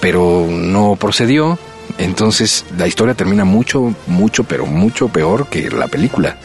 pero 0.00 0.46
no 0.48 0.96
procedió. 0.96 1.58
Entonces 1.96 2.64
la 2.76 2.86
historia 2.86 3.14
termina 3.14 3.44
mucho, 3.44 3.94
mucho, 4.06 4.44
pero 4.44 4.66
mucho 4.66 5.08
peor 5.08 5.48
que 5.48 5.70
la 5.70 5.88
película. 5.88 6.36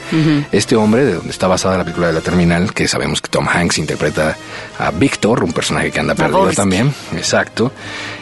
Este 0.52 0.76
hombre, 0.76 1.06
de 1.06 1.14
donde 1.16 1.30
está 1.30 1.48
basada 1.48 1.78
la 1.78 1.84
película 1.84 2.08
de 2.08 2.14
la 2.14 2.22
terminal, 2.22 2.74
que 2.74 2.88
sabemos 2.88 3.22
que 3.22 3.30
Tom 3.30 3.48
Hanks 3.48 3.78
interpreta 3.78 4.36
a 4.80 4.92
Víctor, 4.92 5.44
un 5.44 5.52
personaje 5.54 5.92
que 5.92 6.00
anda 6.00 6.16
perdido 6.16 6.52
también, 6.54 6.94
exacto, 7.16 7.72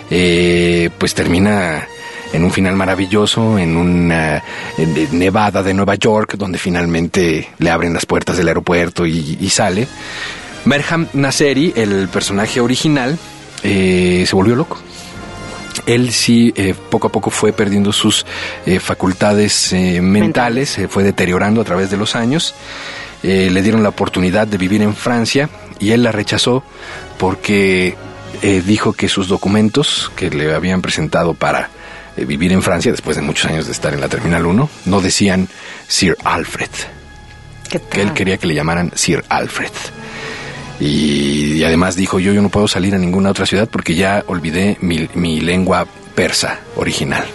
eh, 0.09 0.89
pues 0.97 1.13
termina 1.13 1.87
en 2.33 2.43
un 2.43 2.51
final 2.51 2.75
maravilloso, 2.75 3.57
en 3.59 3.75
una 3.77 4.41
en- 4.77 4.93
de 4.93 5.07
Nevada 5.11 5.61
de 5.63 5.73
Nueva 5.73 5.95
York, 5.95 6.35
donde 6.37 6.57
finalmente 6.57 7.49
le 7.59 7.69
abren 7.69 7.93
las 7.93 8.05
puertas 8.05 8.37
del 8.37 8.47
aeropuerto 8.47 9.05
y, 9.05 9.37
y 9.39 9.49
sale. 9.49 9.87
Merham 10.65 11.07
Nasseri, 11.13 11.73
el 11.75 12.07
personaje 12.09 12.59
original, 12.61 13.17
eh, 13.63 14.23
se 14.27 14.35
volvió 14.35 14.55
loco. 14.55 14.79
Él 15.85 16.11
sí 16.11 16.53
eh, 16.55 16.75
poco 16.89 17.07
a 17.07 17.11
poco 17.11 17.29
fue 17.31 17.53
perdiendo 17.53 17.91
sus 17.93 18.25
eh, 18.65 18.79
facultades 18.79 19.71
eh, 19.73 20.01
mentales, 20.01 20.69
se 20.69 20.87
fue 20.87 21.03
deteriorando 21.03 21.61
a 21.61 21.63
través 21.63 21.89
de 21.89 21.97
los 21.97 22.15
años. 22.15 22.53
Eh, 23.23 23.49
le 23.51 23.61
dieron 23.61 23.81
la 23.83 23.89
oportunidad 23.89 24.47
de 24.47 24.57
vivir 24.57 24.81
en 24.81 24.95
Francia 24.95 25.49
y 25.79 25.91
él 25.91 26.03
la 26.03 26.11
rechazó 26.11 26.63
porque 27.17 27.95
eh, 28.41 28.61
dijo 28.65 28.93
que 28.93 29.07
sus 29.07 29.27
documentos 29.27 30.11
que 30.15 30.29
le 30.29 30.53
habían 30.53 30.81
presentado 30.81 31.33
para 31.33 31.69
eh, 32.17 32.25
vivir 32.25 32.51
en 32.51 32.61
Francia, 32.61 32.91
después 32.91 33.15
de 33.15 33.21
muchos 33.21 33.49
años 33.49 33.65
de 33.65 33.71
estar 33.71 33.93
en 33.93 34.01
la 34.01 34.09
Terminal 34.09 34.45
1, 34.45 34.69
no 34.85 35.01
decían 35.01 35.47
Sir 35.87 36.17
Alfred 36.23 36.69
¿Qué 37.69 37.79
que 37.79 38.01
él 38.01 38.07
tal? 38.07 38.13
quería 38.15 38.37
que 38.37 38.47
le 38.47 38.55
llamaran 38.55 38.91
Sir 38.95 39.23
Alfred. 39.29 39.71
Y, 40.79 41.53
y 41.53 41.63
además 41.63 41.95
dijo, 41.95 42.19
yo, 42.19 42.33
yo 42.33 42.41
no 42.41 42.49
puedo 42.49 42.67
salir 42.67 42.93
a 42.95 42.97
ninguna 42.97 43.29
otra 43.29 43.45
ciudad 43.45 43.69
porque 43.69 43.95
ya 43.95 44.23
olvidé 44.27 44.77
mi, 44.81 45.07
mi 45.13 45.39
lengua 45.39 45.85
persa 46.15 46.59
original. 46.75 47.25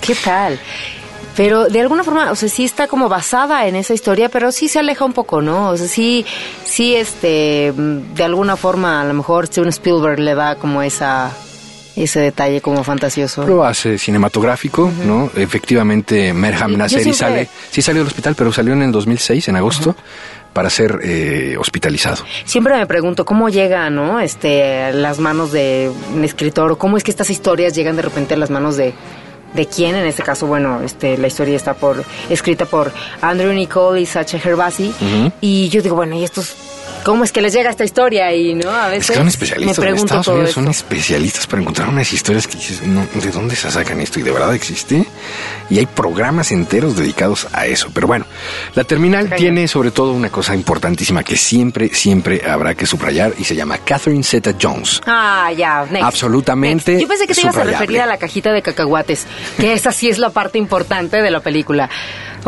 ¿Qué 0.00 0.14
tal? 0.14 0.58
Pero 1.36 1.66
de 1.68 1.80
alguna 1.80 2.02
forma, 2.02 2.30
o 2.30 2.34
sea, 2.34 2.48
sí 2.48 2.64
está 2.64 2.88
como 2.88 3.08
basada 3.08 3.66
en 3.66 3.76
esa 3.76 3.92
historia, 3.92 4.28
pero 4.30 4.50
sí 4.52 4.68
se 4.68 4.78
aleja 4.78 5.04
un 5.04 5.12
poco, 5.12 5.42
¿no? 5.42 5.68
O 5.68 5.76
sea, 5.76 5.86
sí, 5.86 6.24
sí, 6.64 6.96
este, 6.96 7.72
de 7.76 8.24
alguna 8.24 8.56
forma, 8.56 9.02
a 9.02 9.04
lo 9.04 9.12
mejor 9.12 9.46
Steven 9.46 9.68
Spielberg 9.68 10.18
le 10.18 10.34
da 10.34 10.56
como 10.56 10.82
esa, 10.82 11.30
ese 12.04 12.20
detalle 12.20 12.60
como 12.60 12.84
fantasioso. 12.84 13.46
Lo 13.46 13.64
hace 13.64 13.96
cinematográfico, 13.98 14.90
¿no? 15.06 15.30
Efectivamente, 15.36 16.32
Merham 16.32 16.76
siempre- 16.88 17.12
sale, 17.14 17.48
sí 17.70 17.82
salió 17.82 18.00
del 18.02 18.08
hospital, 18.08 18.34
pero 18.36 18.52
salió 18.52 18.72
en 18.74 18.82
el 18.82 18.92
2006, 18.92 19.48
en 19.48 19.56
agosto, 19.56 19.96
para 20.52 20.70
ser 20.70 21.00
eh, 21.02 21.56
hospitalizado. 21.58 22.24
Siempre 22.44 22.74
me 22.76 22.86
pregunto 22.86 23.24
cómo 23.24 23.48
llega, 23.48 23.88
¿no? 23.90 24.20
Este, 24.20 24.84
a 24.84 24.92
las 24.92 25.18
manos 25.18 25.52
de 25.52 25.90
un 26.14 26.24
escritor, 26.24 26.72
o 26.72 26.78
cómo 26.78 26.96
es 26.96 27.04
que 27.04 27.10
estas 27.10 27.30
historias 27.30 27.74
llegan 27.74 27.96
de 27.96 28.02
repente 28.02 28.34
a 28.34 28.36
las 28.36 28.50
manos 28.50 28.76
de, 28.76 28.94
de 29.54 29.66
quién. 29.66 29.96
En 29.96 30.06
este 30.06 30.22
caso, 30.22 30.46
bueno, 30.46 30.80
este, 30.82 31.18
la 31.18 31.26
historia 31.26 31.56
está 31.56 31.74
por, 31.74 32.04
escrita 32.30 32.64
por 32.66 32.92
Andrew 33.20 33.52
Nicole 33.52 34.00
y 34.00 34.06
Sacha 34.06 34.38
Gervasi. 34.38 34.94
Y 35.40 35.68
yo 35.68 35.82
digo, 35.82 35.96
bueno, 35.96 36.16
¿y 36.16 36.24
estos, 36.24 36.54
cómo 37.06 37.22
es 37.22 37.30
que 37.30 37.40
les 37.40 37.52
llega 37.52 37.70
esta 37.70 37.84
historia? 37.84 38.34
Y, 38.34 38.54
¿no? 38.54 38.68
A 38.68 38.86
Es 38.86 38.90
veces 38.90 39.06
que 39.06 39.14
son 39.14 39.24
me 39.24 39.30
especialistas, 39.30 39.78
en 39.78 39.82
pregunto 39.82 40.04
Estados 40.06 40.26
todo 40.26 40.34
Unidos 40.34 40.52
son 40.52 40.68
especialistas 40.68 41.46
para 41.46 41.62
encontrar 41.62 41.88
unas 41.88 42.12
historias 42.12 42.48
que 42.48 42.56
dices, 42.56 42.82
no, 42.82 43.06
¿de 43.14 43.30
dónde 43.30 43.54
se 43.54 43.70
sacan 43.70 44.00
esto? 44.00 44.18
Y 44.18 44.22
de 44.24 44.32
verdad 44.32 44.52
existe. 44.54 45.06
Y 45.70 45.78
hay 45.78 45.86
programas 45.86 46.50
enteros 46.50 46.96
dedicados 46.96 47.46
a 47.52 47.66
eso. 47.66 47.90
Pero 47.94 48.08
bueno, 48.08 48.26
la 48.74 48.82
terminal 48.82 49.30
tiene 49.36 49.68
sobre 49.68 49.92
todo 49.92 50.12
una 50.12 50.30
cosa 50.30 50.54
importantísima 50.56 51.22
que 51.22 51.36
siempre, 51.36 51.94
siempre 51.94 52.42
habrá 52.48 52.74
que 52.74 52.86
subrayar 52.86 53.34
y 53.38 53.44
se 53.44 53.54
llama 53.54 53.78
Catherine 53.78 54.24
Zeta 54.24 54.54
Jones. 54.60 55.00
Ah, 55.06 55.52
ya, 55.56 55.86
next. 55.88 56.04
Absolutamente 56.04 56.92
Next. 56.92 57.02
Yo 57.02 57.08
pensé 57.08 57.26
que 57.26 57.34
te 57.34 57.40
ibas 57.42 57.56
a 57.56 57.64
referir 57.64 58.00
a 58.00 58.06
la 58.06 58.18
cajita 58.18 58.52
de 58.52 58.62
cacahuates, 58.62 59.26
que 59.58 59.72
esa 59.72 59.92
sí 59.92 60.08
es 60.08 60.18
la 60.18 60.30
parte 60.30 60.58
importante 60.58 61.22
de 61.22 61.30
la 61.30 61.40
película. 61.40 61.88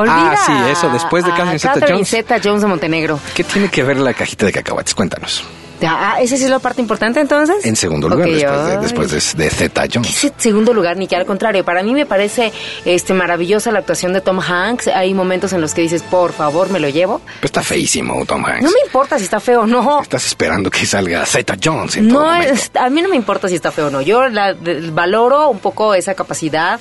Olvida 0.03 0.33
Ah, 0.33 0.37
sí, 0.47 0.53
eso, 0.71 0.89
después 0.91 1.25
de 1.25 1.31
Catherine 1.31 1.59
Zeta 1.59 1.75
Catherine 1.75 1.97
Jones. 1.99 2.09
Zeta-Jones 2.11 2.63
de 2.63 2.69
Montenegro. 2.69 3.21
¿Qué 3.35 3.45
tiene 3.45 3.69
que 3.69 3.83
ver 3.83 3.99
la 3.99 4.15
cajita 4.15 4.47
de 4.47 4.53
cacahuates? 4.53 4.95
Cuéntanos. 4.95 5.45
Ah, 5.81 6.17
¿esa 6.21 6.37
sí 6.37 6.43
es 6.43 6.51
la 6.51 6.59
parte 6.59 6.81
importante 6.81 7.21
entonces? 7.21 7.65
En 7.65 7.77
segundo 7.77 8.09
lugar, 8.09 8.27
Ok, 8.27 8.35
después, 8.35 8.67
de, 8.67 8.79
después 8.79 9.35
de, 9.37 9.45
de 9.45 9.51
Zeta 9.51 9.85
Jones. 9.93 10.11
Ese 10.11 10.33
segundo 10.37 10.75
lugar, 10.75 10.97
ni 10.97 11.07
que 11.07 11.15
al 11.15 11.25
contrario. 11.25 11.65
Para 11.65 11.85
mí 11.85 11.95
me 11.95 12.05
parece 12.05 12.53
este 12.85 13.15
maravillosa 13.15 13.71
la 13.71 13.79
actuación 13.79 14.13
de 14.13 14.21
Tom 14.21 14.41
Hanks. 14.41 14.89
Hay 14.89 15.15
momentos 15.15 15.53
en 15.53 15.61
los 15.61 15.75
que 15.75 15.83
dices, 15.83 16.03
por 16.03 16.33
favor, 16.33 16.71
me 16.71 16.81
lo 16.81 16.89
llevo. 16.89 17.21
Pues 17.21 17.45
está 17.45 17.63
feísimo, 17.63 18.25
Tom 18.27 18.45
Hanks. 18.45 18.65
No 18.65 18.71
me 18.73 18.81
importa 18.85 19.19
si 19.19 19.25
está 19.25 19.39
feo 19.39 19.61
o 19.63 19.67
no. 19.69 20.03
Estás 20.03 20.27
esperando 20.27 20.69
que 20.69 20.85
salga 20.85 21.25
Zeta 21.25 21.55
Jones 21.63 21.97
en 21.97 22.09
todo 22.09 22.23
No, 22.25 22.27
momento. 22.33 22.55
es- 22.55 22.73
a 22.75 22.91
mí 22.91 23.01
no 23.01 23.09
me 23.09 23.15
importa 23.17 23.49
si 23.49 23.55
está 23.55 23.71
feo 23.71 23.87
o 23.87 23.91
no. 23.91 24.01
Yo 24.03 24.29
la- 24.29 24.55
de- 24.55 24.91
valoro 24.91 25.49
un 25.49 25.61
poco 25.61 25.95
esa 25.95 26.15
capacidad 26.15 26.81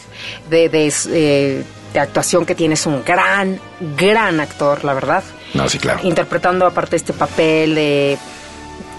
de, 0.49 0.69
de, 0.69 0.91
eh, 1.11 1.63
de 1.93 1.99
actuación 1.99 2.45
que 2.45 2.55
tiene. 2.55 2.73
Es 2.73 2.85
un 2.85 3.03
gran, 3.03 3.59
gran 3.97 4.39
actor, 4.39 4.83
la 4.83 4.93
verdad. 4.93 5.23
No, 5.53 5.67
sí, 5.69 5.79
claro. 5.79 5.99
Interpretando 6.03 6.65
aparte 6.65 6.95
este 6.95 7.13
papel 7.13 7.75
de, 7.75 8.17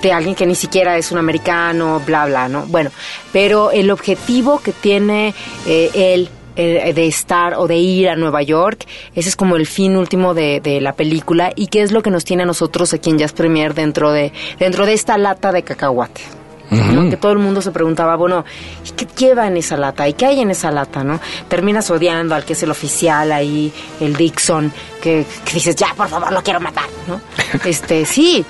de 0.02 0.12
alguien 0.12 0.34
que 0.34 0.46
ni 0.46 0.54
siquiera 0.54 0.96
es 0.96 1.12
un 1.12 1.18
americano, 1.18 2.00
bla, 2.04 2.26
bla, 2.26 2.48
¿no? 2.48 2.66
Bueno, 2.66 2.90
pero 3.32 3.70
el 3.70 3.90
objetivo 3.90 4.60
que 4.60 4.72
tiene 4.72 5.34
eh, 5.66 5.90
él 5.94 6.30
eh, 6.56 6.92
de 6.92 7.06
estar 7.06 7.54
o 7.54 7.68
de 7.68 7.76
ir 7.76 8.08
a 8.08 8.16
Nueva 8.16 8.42
York, 8.42 8.84
ese 9.14 9.28
es 9.28 9.36
como 9.36 9.56
el 9.56 9.66
fin 9.66 9.96
último 9.96 10.34
de, 10.34 10.60
de 10.60 10.80
la 10.80 10.92
película 10.94 11.52
y 11.54 11.68
qué 11.68 11.82
es 11.82 11.92
lo 11.92 12.02
que 12.02 12.10
nos 12.10 12.24
tiene 12.24 12.42
a 12.42 12.46
nosotros 12.46 12.92
aquí 12.94 13.10
en 13.10 13.18
Jazz 13.18 13.32
Premier 13.32 13.74
dentro 13.74 14.10
de, 14.10 14.32
dentro 14.58 14.84
de 14.84 14.94
esta 14.94 15.18
lata 15.18 15.52
de 15.52 15.62
cacahuate. 15.62 16.37
¿No? 16.70 17.08
Que 17.10 17.16
todo 17.16 17.32
el 17.32 17.38
mundo 17.38 17.62
se 17.62 17.70
preguntaba, 17.70 18.16
bueno, 18.16 18.44
¿y 18.86 18.90
qué 18.92 19.06
lleva 19.16 19.46
en 19.46 19.56
esa 19.56 19.76
lata? 19.76 20.08
¿Y 20.08 20.14
qué 20.14 20.26
hay 20.26 20.40
en 20.40 20.50
esa 20.50 20.70
lata? 20.70 21.04
¿no? 21.04 21.20
Terminas 21.48 21.90
odiando 21.90 22.34
al 22.34 22.44
que 22.44 22.52
es 22.52 22.62
el 22.62 22.70
oficial 22.70 23.32
ahí, 23.32 23.72
el 24.00 24.16
Dixon, 24.16 24.72
que, 25.02 25.24
que 25.44 25.52
dices, 25.54 25.76
ya, 25.76 25.94
por 25.96 26.08
favor, 26.08 26.32
lo 26.32 26.42
quiero 26.42 26.60
matar, 26.60 26.86
¿no? 27.06 27.20
Este, 27.64 28.04
sí. 28.04 28.44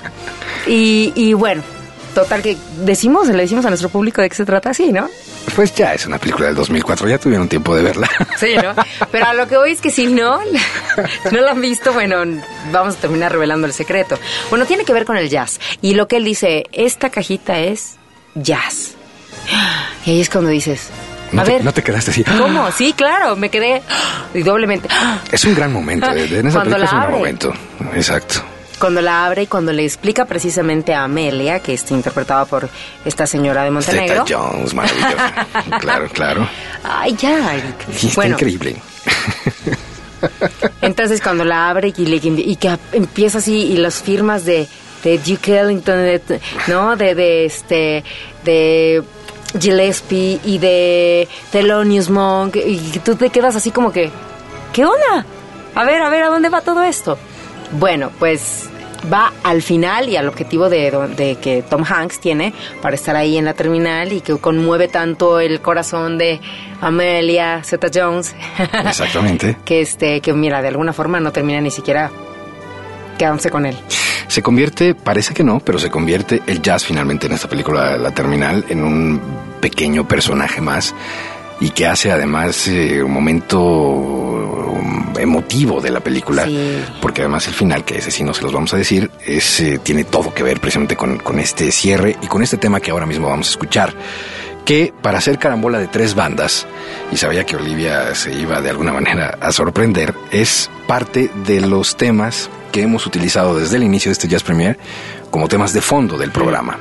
Y, 0.67 1.11
y 1.15 1.33
bueno, 1.33 1.61
total 2.13 2.41
que 2.41 2.57
decimos, 2.81 3.27
le 3.27 3.37
decimos 3.37 3.65
a 3.65 3.69
nuestro 3.69 3.89
público 3.89 4.21
de 4.21 4.29
qué 4.29 4.35
se 4.35 4.45
trata 4.45 4.71
así, 4.71 4.91
¿no? 4.91 5.07
Pues 5.55 5.73
ya 5.73 5.93
es 5.93 6.05
una 6.05 6.17
película 6.17 6.47
del 6.47 6.55
2004, 6.55 7.07
ya 7.07 7.17
tuvieron 7.17 7.47
tiempo 7.47 7.75
de 7.75 7.83
verla. 7.83 8.09
Sí, 8.37 8.55
¿no? 8.55 8.73
Pero 9.11 9.25
a 9.25 9.33
lo 9.33 9.47
que 9.47 9.57
voy 9.57 9.71
es 9.71 9.81
que 9.81 9.89
si 9.91 10.07
no, 10.07 10.39
no 11.31 11.41
lo 11.41 11.49
han 11.49 11.61
visto, 11.61 11.93
bueno, 11.93 12.23
vamos 12.71 12.95
a 12.95 12.97
terminar 12.97 13.31
revelando 13.31 13.67
el 13.67 13.73
secreto. 13.73 14.17
Bueno, 14.49 14.65
tiene 14.65 14.85
que 14.85 14.93
ver 14.93 15.05
con 15.05 15.17
el 15.17 15.29
jazz. 15.29 15.59
Y 15.81 15.95
lo 15.95 16.07
que 16.07 16.17
él 16.17 16.23
dice, 16.25 16.65
esta 16.71 17.09
cajita 17.09 17.59
es 17.59 17.98
jazz. 18.35 18.91
Y 20.05 20.11
ahí 20.11 20.21
es 20.21 20.29
cuando 20.29 20.49
dices, 20.49 20.89
No 21.31 21.41
a 21.41 21.45
te, 21.45 21.51
ver, 21.53 21.63
no 21.63 21.73
te 21.73 21.83
quedaste 21.83 22.11
así. 22.11 22.23
¿cómo? 22.23 22.71
Sí, 22.71 22.93
claro, 22.93 23.35
me 23.35 23.49
quedé 23.49 23.81
y 24.33 24.43
doblemente. 24.43 24.87
Es 25.31 25.43
un 25.45 25.55
gran 25.55 25.71
momento. 25.73 26.09
En 26.11 26.47
esa 26.47 26.59
Cuando 26.59 26.75
película 26.75 26.85
es 26.85 26.91
la 26.91 26.97
un 26.97 27.01
gran 27.01 27.03
abre. 27.03 27.17
momento. 27.17 27.53
Exacto. 27.95 28.41
Cuando 28.79 29.01
la 29.01 29.25
abre 29.25 29.41
y 29.43 29.47
cuando 29.47 29.73
le 29.73 29.83
explica 29.83 30.23
precisamente 30.23 30.93
a 30.93 31.03
Amelia, 31.03 31.59
que 31.59 31.73
está 31.73 31.93
interpretada 31.93 32.45
por 32.45 32.69
esta 33.03 33.27
señora 33.27 33.63
de 33.65 33.71
Montenegro. 33.71 34.23
Jones, 34.29 34.73
maravillosa. 34.73 35.47
claro, 35.81 36.07
claro. 36.13 36.47
Ay, 36.83 37.13
ya, 37.19 37.55
Eric. 37.55 37.75
Está 37.93 38.07
Bueno, 38.15 38.35
increíble. 38.35 38.77
Entonces 40.81 41.21
cuando 41.21 41.45
la 41.45 41.69
abre 41.69 41.93
y, 41.95 42.05
le- 42.05 42.17
y 42.17 42.55
que 42.57 42.77
empieza 42.93 43.37
así 43.39 43.53
y 43.55 43.77
las 43.77 44.01
firmas 44.01 44.45
de, 44.45 44.67
de 45.03 45.17
Duke 45.17 45.57
Ellington, 45.59 45.95
de- 45.97 46.41
¿no? 46.67 46.95
De, 46.95 47.15
de 47.15 47.45
este, 47.45 48.03
de 48.43 49.03
Gillespie 49.59 50.39
y 50.43 50.57
de 50.57 51.27
Thelonious 51.51 52.09
Monk 52.09 52.55
y 52.55 52.77
tú 53.03 53.15
te 53.15 53.29
quedas 53.29 53.55
así 53.55 53.71
como 53.71 53.91
que, 53.91 54.09
¿qué 54.73 54.85
onda? 54.85 55.25
A 55.75 55.83
ver, 55.85 56.01
a 56.01 56.09
ver, 56.09 56.23
¿a 56.23 56.27
dónde 56.29 56.49
va 56.49 56.61
todo 56.61 56.83
esto? 56.83 57.17
Bueno, 57.71 58.11
pues 58.19 58.69
va 59.11 59.31
al 59.43 59.61
final 59.61 60.09
y 60.09 60.17
al 60.17 60.27
objetivo 60.27 60.67
de, 60.69 60.91
de 61.15 61.35
que 61.37 61.61
Tom 61.61 61.83
Hanks 61.87 62.19
tiene 62.19 62.53
para 62.81 62.95
estar 62.95 63.15
ahí 63.15 63.37
en 63.37 63.45
la 63.45 63.53
terminal 63.53 64.11
y 64.11 64.19
que 64.21 64.37
conmueve 64.37 64.87
tanto 64.89 65.39
el 65.39 65.61
corazón 65.61 66.17
de 66.17 66.41
Amelia 66.81 67.63
Zeta 67.63 67.87
Jones. 67.93 68.35
Exactamente. 68.85 69.57
que 69.63 69.81
este 69.81 70.19
que 70.21 70.33
mira 70.33 70.61
de 70.61 70.67
alguna 70.67 70.91
forma 70.93 71.19
no 71.19 71.31
termina 71.31 71.61
ni 71.61 71.71
siquiera 71.71 72.11
quedándose 73.19 73.51
con 73.51 73.67
él. 73.67 73.77
Se 74.27 74.41
convierte, 74.41 74.95
parece 74.95 75.33
que 75.35 75.43
no, 75.43 75.59
pero 75.59 75.77
se 75.77 75.89
convierte 75.91 76.41
el 76.47 76.61
jazz 76.61 76.85
finalmente 76.85 77.27
en 77.27 77.33
esta 77.33 77.47
película 77.47 77.97
La 77.97 78.11
Terminal 78.11 78.65
en 78.69 78.83
un 78.83 79.21
pequeño 79.61 80.07
personaje 80.07 80.61
más 80.61 80.95
y 81.59 81.71
que 81.71 81.85
hace 81.87 82.11
además 82.11 82.67
eh, 82.67 83.03
un 83.03 83.11
momento 83.11 83.59
um, 83.61 85.13
emotivo 85.19 85.81
de 85.81 85.89
la 85.91 85.99
película, 85.99 86.45
Sí. 86.45 86.81
porque 87.01 87.21
además 87.21 87.47
el 87.47 87.53
final, 87.53 87.83
que 87.83 87.97
ese 87.97 88.11
sí 88.11 88.23
no 88.23 88.33
se 88.33 88.43
los 88.43 88.53
vamos 88.53 88.73
a 88.73 88.77
decir, 88.77 89.09
es, 89.25 89.59
eh, 89.59 89.79
tiene 89.83 90.05
todo 90.05 90.33
que 90.33 90.41
ver 90.43 90.59
precisamente 90.61 90.95
con, 90.95 91.17
con 91.17 91.37
este 91.39 91.71
cierre 91.71 92.15
y 92.21 92.27
con 92.27 92.41
este 92.43 92.57
tema 92.57 92.79
que 92.79 92.91
ahora 92.91 93.05
mismo 93.05 93.27
vamos 93.27 93.47
a 93.47 93.51
escuchar 93.51 93.93
que 94.65 94.93
para 95.01 95.17
hacer 95.17 95.39
carambola 95.39 95.79
de 95.79 95.87
tres 95.87 96.15
bandas, 96.15 96.67
y 97.11 97.17
sabía 97.17 97.45
que 97.45 97.55
Olivia 97.55 98.13
se 98.15 98.33
iba 98.33 98.61
de 98.61 98.69
alguna 98.69 98.93
manera 98.93 99.37
a 99.41 99.51
sorprender, 99.51 100.13
es 100.31 100.69
parte 100.87 101.31
de 101.45 101.61
los 101.61 101.97
temas 101.97 102.49
que 102.71 102.81
hemos 102.81 103.05
utilizado 103.05 103.57
desde 103.57 103.77
el 103.77 103.83
inicio 103.83 104.09
de 104.09 104.13
este 104.13 104.27
Jazz 104.27 104.43
Premier 104.43 104.77
como 105.29 105.47
temas 105.47 105.73
de 105.73 105.81
fondo 105.81 106.17
del 106.17 106.31
programa. 106.31 106.77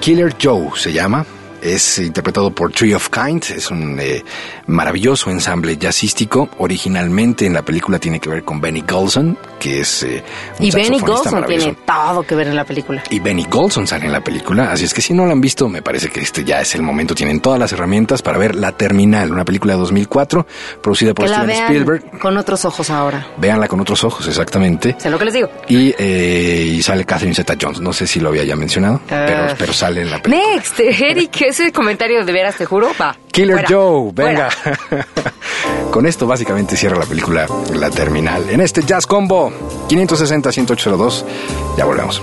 Killer 0.00 0.34
Joe 0.40 0.70
se 0.76 0.92
llama, 0.92 1.26
es 1.62 1.98
interpretado 1.98 2.50
por 2.50 2.72
Tree 2.72 2.94
of 2.94 3.10
Kind, 3.10 3.44
es 3.54 3.70
un 3.70 3.98
eh, 4.00 4.24
maravilloso 4.66 5.30
ensamble 5.30 5.76
jazzístico. 5.76 6.48
Originalmente 6.58 7.46
en 7.46 7.52
la 7.52 7.62
película 7.62 7.98
tiene 7.98 8.18
que 8.18 8.30
ver 8.30 8.42
con 8.42 8.60
Benny 8.60 8.82
Golson, 8.82 9.36
que 9.60 9.80
es 9.80 10.02
eh, 10.02 10.24
un 10.58 10.66
Y 10.66 10.70
Benny 10.72 10.98
Golson 10.98 11.44
tiene 11.46 11.76
todo 11.86 12.24
que 12.24 12.34
ver 12.34 12.48
en 12.48 12.56
la 12.56 12.64
película. 12.64 13.04
Y 13.10 13.20
Benny 13.20 13.44
Golson 13.48 13.86
sale 13.86 14.06
en 14.06 14.12
la 14.12 14.20
película, 14.24 14.72
así 14.72 14.84
es 14.86 14.92
que 14.94 15.00
si 15.02 15.14
no 15.14 15.24
la 15.26 15.32
han 15.32 15.40
visto, 15.40 15.68
me 15.68 15.82
parece 15.82 16.08
que 16.08 16.20
este 16.20 16.42
ya 16.42 16.60
es 16.60 16.74
el 16.74 16.82
momento. 16.82 17.14
Tienen 17.14 17.40
todas 17.40 17.60
las 17.60 17.72
herramientas 17.72 18.22
para 18.22 18.38
ver 18.38 18.56
La 18.56 18.72
Terminal, 18.72 19.30
una 19.30 19.44
película 19.44 19.74
de 19.74 19.78
2004, 19.80 20.46
producida 20.82 21.14
por 21.14 21.26
Que 21.26 21.30
la 21.30 21.36
Steven 21.38 21.48
vean 21.56 21.66
Spielberg. 21.66 22.18
con 22.18 22.36
otros 22.36 22.64
ojos 22.64 22.90
ahora. 22.90 23.26
Véanla 23.36 23.68
con 23.68 23.78
otros 23.80 24.02
ojos, 24.02 24.26
exactamente. 24.26 24.96
Sé 24.98 25.10
lo 25.10 25.18
que 25.18 25.26
les 25.26 25.34
digo. 25.34 25.48
Y, 25.68 25.94
eh, 25.98 26.64
y 26.76 26.82
sale 26.82 27.04
Catherine 27.04 27.34
Zeta-Jones. 27.34 27.80
No 27.80 27.92
sé 27.92 28.06
si 28.06 28.18
lo 28.20 28.30
había 28.30 28.44
ya 28.44 28.56
mencionado, 28.56 29.00
pero, 29.08 29.44
Ah. 29.50 29.54
pero 29.58 29.72
sale 29.74 30.00
en 30.02 30.10
la 30.10 30.20
película. 30.22 30.54
Next, 30.54 30.80
Eric, 30.80 31.42
ese 31.42 31.70
comentario 31.72 32.24
de 32.24 32.32
veras, 32.32 32.56
te 32.56 32.64
juro, 32.64 32.90
va. 33.00 33.14
Killer 33.30 33.56
fuera, 33.60 33.68
Joe, 33.68 34.10
venga. 34.14 34.48
Con 35.90 36.06
esto 36.06 36.26
básicamente 36.26 36.76
cierra 36.76 36.98
la 36.98 37.06
película 37.06 37.46
La 37.74 37.90
Terminal. 37.90 38.48
En 38.50 38.60
este 38.60 38.82
Jazz 38.82 39.06
Combo 39.06 39.52
560-1802, 39.88 41.24
ya 41.76 41.84
volvemos. 41.84 42.22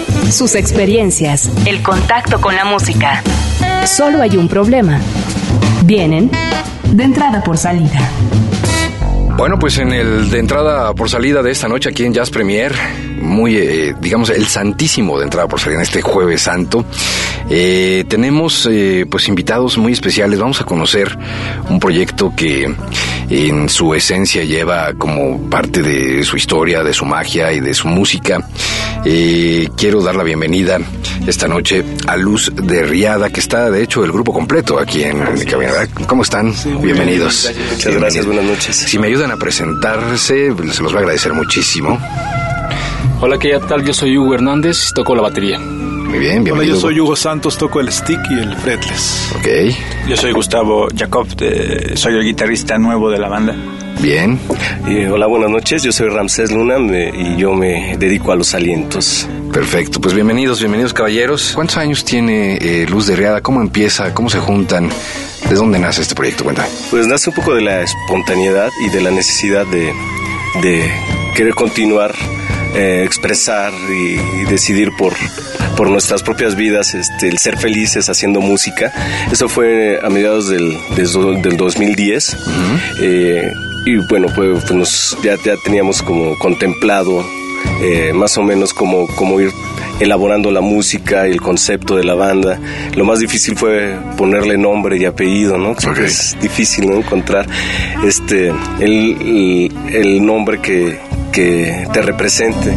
sus 0.29 0.55
experiencias, 0.55 1.49
el 1.65 1.81
contacto 1.81 2.39
con 2.39 2.55
la 2.55 2.65
música. 2.65 3.23
Solo 3.85 4.21
hay 4.21 4.37
un 4.37 4.47
problema. 4.47 4.99
Vienen 5.85 6.29
de 6.91 7.03
entrada 7.03 7.43
por 7.43 7.57
salida. 7.57 7.99
Bueno, 9.37 9.57
pues 9.57 9.77
en 9.77 9.91
el 9.91 10.29
de 10.29 10.39
entrada 10.39 10.93
por 10.93 11.09
salida 11.09 11.41
de 11.41 11.51
esta 11.51 11.67
noche 11.67 11.89
aquí 11.89 12.05
en 12.05 12.13
Jazz 12.13 12.29
Premier, 12.29 12.73
muy, 13.21 13.57
eh, 13.57 13.95
digamos, 13.99 14.29
el 14.29 14.47
santísimo 14.47 15.17
de 15.17 15.25
entrada 15.25 15.47
por 15.47 15.59
salida 15.59 15.79
en 15.79 15.83
este 15.83 16.01
jueves 16.01 16.41
santo, 16.41 16.85
eh, 17.49 18.03
tenemos 18.07 18.67
eh, 18.69 19.05
pues 19.09 19.27
invitados 19.27 19.77
muy 19.77 19.93
especiales. 19.93 20.39
Vamos 20.39 20.61
a 20.61 20.65
conocer 20.65 21.17
un 21.69 21.79
proyecto 21.79 22.33
que 22.35 22.73
en 23.29 23.69
su 23.69 23.93
esencia 23.93 24.43
lleva 24.43 24.93
como 24.93 25.49
parte 25.49 25.81
de 25.81 26.23
su 26.23 26.37
historia, 26.37 26.83
de 26.83 26.93
su 26.93 27.05
magia 27.05 27.51
y 27.53 27.59
de 27.59 27.73
su 27.73 27.87
música. 27.87 28.47
quiero 29.03 30.01
dar 30.01 30.15
la 30.15 30.23
bienvenida 30.23 30.79
esta 31.27 31.47
noche 31.47 31.83
a 32.07 32.17
Luz 32.17 32.51
de 32.55 32.83
Riada, 32.83 33.29
que 33.29 33.39
está 33.39 33.69
de 33.69 33.83
hecho 33.83 34.03
el 34.03 34.11
grupo 34.11 34.33
completo 34.33 34.79
aquí 34.79 35.03
en, 35.03 35.21
en 35.21 35.45
cabina. 35.45 35.71
¿Cómo 36.07 36.23
están? 36.23 36.53
Bienvenidos. 36.81 37.51
Muchas 37.71 37.95
gracias, 37.95 38.25
buenas 38.25 38.45
noches. 38.45 38.75
Si 38.75 38.99
me 38.99 39.07
ayudan 39.07 39.31
a 39.31 39.37
presentarse, 39.37 40.53
se 40.55 40.83
los 40.83 40.91
voy 40.91 40.95
a 40.95 40.99
agradecer 40.99 41.33
muchísimo. 41.33 41.99
Hola, 43.21 43.37
¿qué 43.37 43.59
tal? 43.67 43.85
Yo 43.85 43.93
soy 43.93 44.17
Hugo 44.17 44.33
Hernández, 44.33 44.91
toco 44.95 45.15
la 45.15 45.21
batería. 45.21 45.59
Muy 45.59 46.19
bien, 46.19 46.43
bienvenido. 46.43 46.55
Hola, 46.55 46.65
yo 46.65 46.75
soy 46.79 46.99
Hugo 46.99 47.15
Santos, 47.15 47.57
toco 47.57 47.79
el 47.79 47.91
stick 47.91 48.19
y 48.31 48.39
el 48.39 48.55
fretless. 48.57 49.31
Ok, 49.37 49.47
Yo 50.07 50.17
soy 50.17 50.31
Gustavo 50.31 50.87
Jacob, 50.95 51.27
de- 51.35 51.95
soy 51.95 52.15
el 52.15 52.23
guitarrista 52.23 52.77
nuevo 52.77 53.09
de 53.09 53.19
la 53.19 53.27
banda. 53.29 53.55
bien. 54.01 54.39
Y, 54.87 55.05
hola, 55.05 55.27
buenas 55.27 55.51
noches. 55.51 55.83
Yo 55.83 55.91
soy 55.91 56.09
Ramsés 56.09 56.51
Luna 56.51 56.79
me- 56.79 57.09
y 57.09 57.37
yo 57.37 57.53
me 57.53 57.95
dedico 57.97 58.31
a 58.31 58.35
los 58.35 58.55
alientos. 58.55 59.27
Perfecto, 59.53 60.01
pues 60.01 60.15
bienvenidos, 60.15 60.59
bienvenidos 60.59 60.91
caballeros. 60.93 61.51
¿Cuántos 61.53 61.77
años 61.77 62.03
tiene 62.03 62.57
eh, 62.57 62.87
Luz 62.89 63.05
de 63.05 63.15
Riada? 63.15 63.41
¿Cómo 63.41 63.61
empieza? 63.61 64.13
¿Cómo 64.15 64.29
se 64.31 64.39
juntan? 64.39 64.89
¿De 65.47 65.55
dónde 65.55 65.77
nace 65.77 66.01
este 66.01 66.15
proyecto? 66.15 66.43
Cuéntame. 66.43 66.69
Pues 66.89 67.05
nace 67.05 67.29
un 67.29 67.35
poco 67.35 67.53
de 67.53 67.61
la 67.61 67.81
espontaneidad 67.83 68.69
y 68.83 68.89
de 68.89 69.01
la 69.01 69.11
necesidad 69.11 69.67
de, 69.67 69.93
de 70.63 70.89
querer 71.35 71.53
continuar, 71.53 72.15
eh, 72.75 73.03
expresar 73.05 73.71
y, 73.89 74.41
y 74.41 74.43
decidir 74.49 74.89
por, 74.97 75.13
por 75.75 75.89
nuestras 75.89 76.23
propias 76.23 76.55
vidas, 76.55 76.93
este, 76.93 77.27
el 77.27 77.37
ser 77.37 77.57
felices 77.57 78.09
haciendo 78.09 78.39
música. 78.41 78.91
Eso 79.31 79.49
fue 79.49 79.99
a 80.03 80.09
mediados 80.09 80.49
del, 80.49 80.77
del, 80.95 81.41
del 81.41 81.57
2010. 81.57 82.37
Eh, 83.01 83.51
y 83.85 83.95
bueno, 84.07 84.27
pues, 84.35 84.59
pues 84.63 84.71
nos, 84.73 85.17
ya, 85.23 85.35
ya 85.43 85.55
teníamos 85.63 86.01
como 86.03 86.37
contemplado 86.37 87.25
eh, 87.81 88.11
más 88.13 88.37
o 88.37 88.43
menos 88.43 88.73
como, 88.73 89.07
como 89.15 89.39
ir 89.41 89.49
elaborando 89.99 90.49
la 90.51 90.61
música 90.61 91.27
y 91.27 91.31
el 91.31 91.41
concepto 91.41 91.95
de 91.95 92.03
la 92.03 92.13
banda. 92.15 92.59
Lo 92.95 93.05
más 93.05 93.19
difícil 93.19 93.55
fue 93.55 93.95
ponerle 94.17 94.57
nombre 94.57 94.97
y 94.97 95.05
apellido, 95.05 95.57
¿no? 95.57 95.75
Siempre 95.79 96.03
Ok. 96.03 96.09
es 96.09 96.35
difícil 96.41 96.87
¿no? 96.89 96.95
encontrar 96.97 97.47
este 98.05 98.51
el- 98.79 99.71
el 99.93 100.25
nombre 100.25 100.59
que, 100.59 100.99
que 101.31 101.87
te 101.91 102.01
represente. 102.01 102.75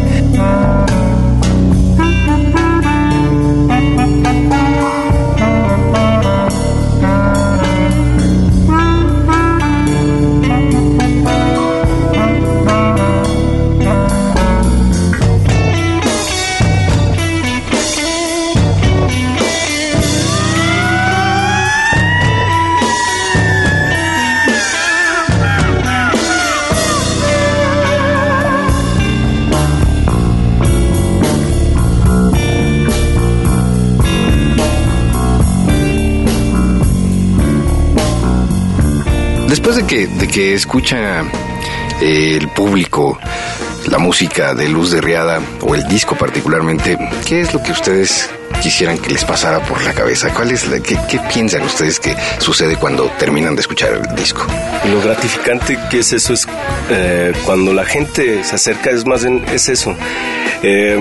De 39.85 39.87
que, 39.87 40.07
de 40.07 40.29
que 40.29 40.55
escucha 40.55 41.23
eh, 42.01 42.38
el 42.40 42.49
público 42.49 43.18
la 43.87 43.99
música 43.99 44.55
de 44.55 44.68
Luz 44.68 44.90
de 44.90 45.01
Riada 45.01 45.40
o 45.61 45.75
el 45.75 45.87
disco 45.88 46.16
particularmente, 46.16 46.97
¿qué 47.27 47.42
es 47.42 47.53
lo 47.53 47.62
que 47.62 47.73
ustedes 47.73 48.31
quisieran 48.62 48.97
que 48.97 49.11
les 49.11 49.25
pasara 49.25 49.62
por 49.62 49.83
la 49.83 49.92
cabeza? 49.92 50.33
¿Cuál 50.33 50.53
es 50.53 50.66
la, 50.68 50.81
qué, 50.81 50.97
piensan 51.33 51.62
ustedes 51.62 52.01
que 52.01 52.16
sucede 52.38 52.77
cuando 52.77 53.11
terminan 53.18 53.55
de 53.55 53.61
escuchar 53.61 53.92
el 53.92 54.16
disco? 54.16 54.47
Lo 54.90 55.03
gratificante 55.03 55.79
que 55.90 55.99
es 55.99 56.12
eso 56.14 56.33
es 56.33 56.47
eh, 56.90 57.33
cuando 57.44 57.75
la 57.75 57.85
gente 57.85 58.42
se 58.42 58.55
acerca, 58.55 58.90
es 58.90 59.05
más 59.05 59.23
bien, 59.23 59.44
es 59.53 59.68
eso. 59.68 59.94
Eh, 60.62 60.99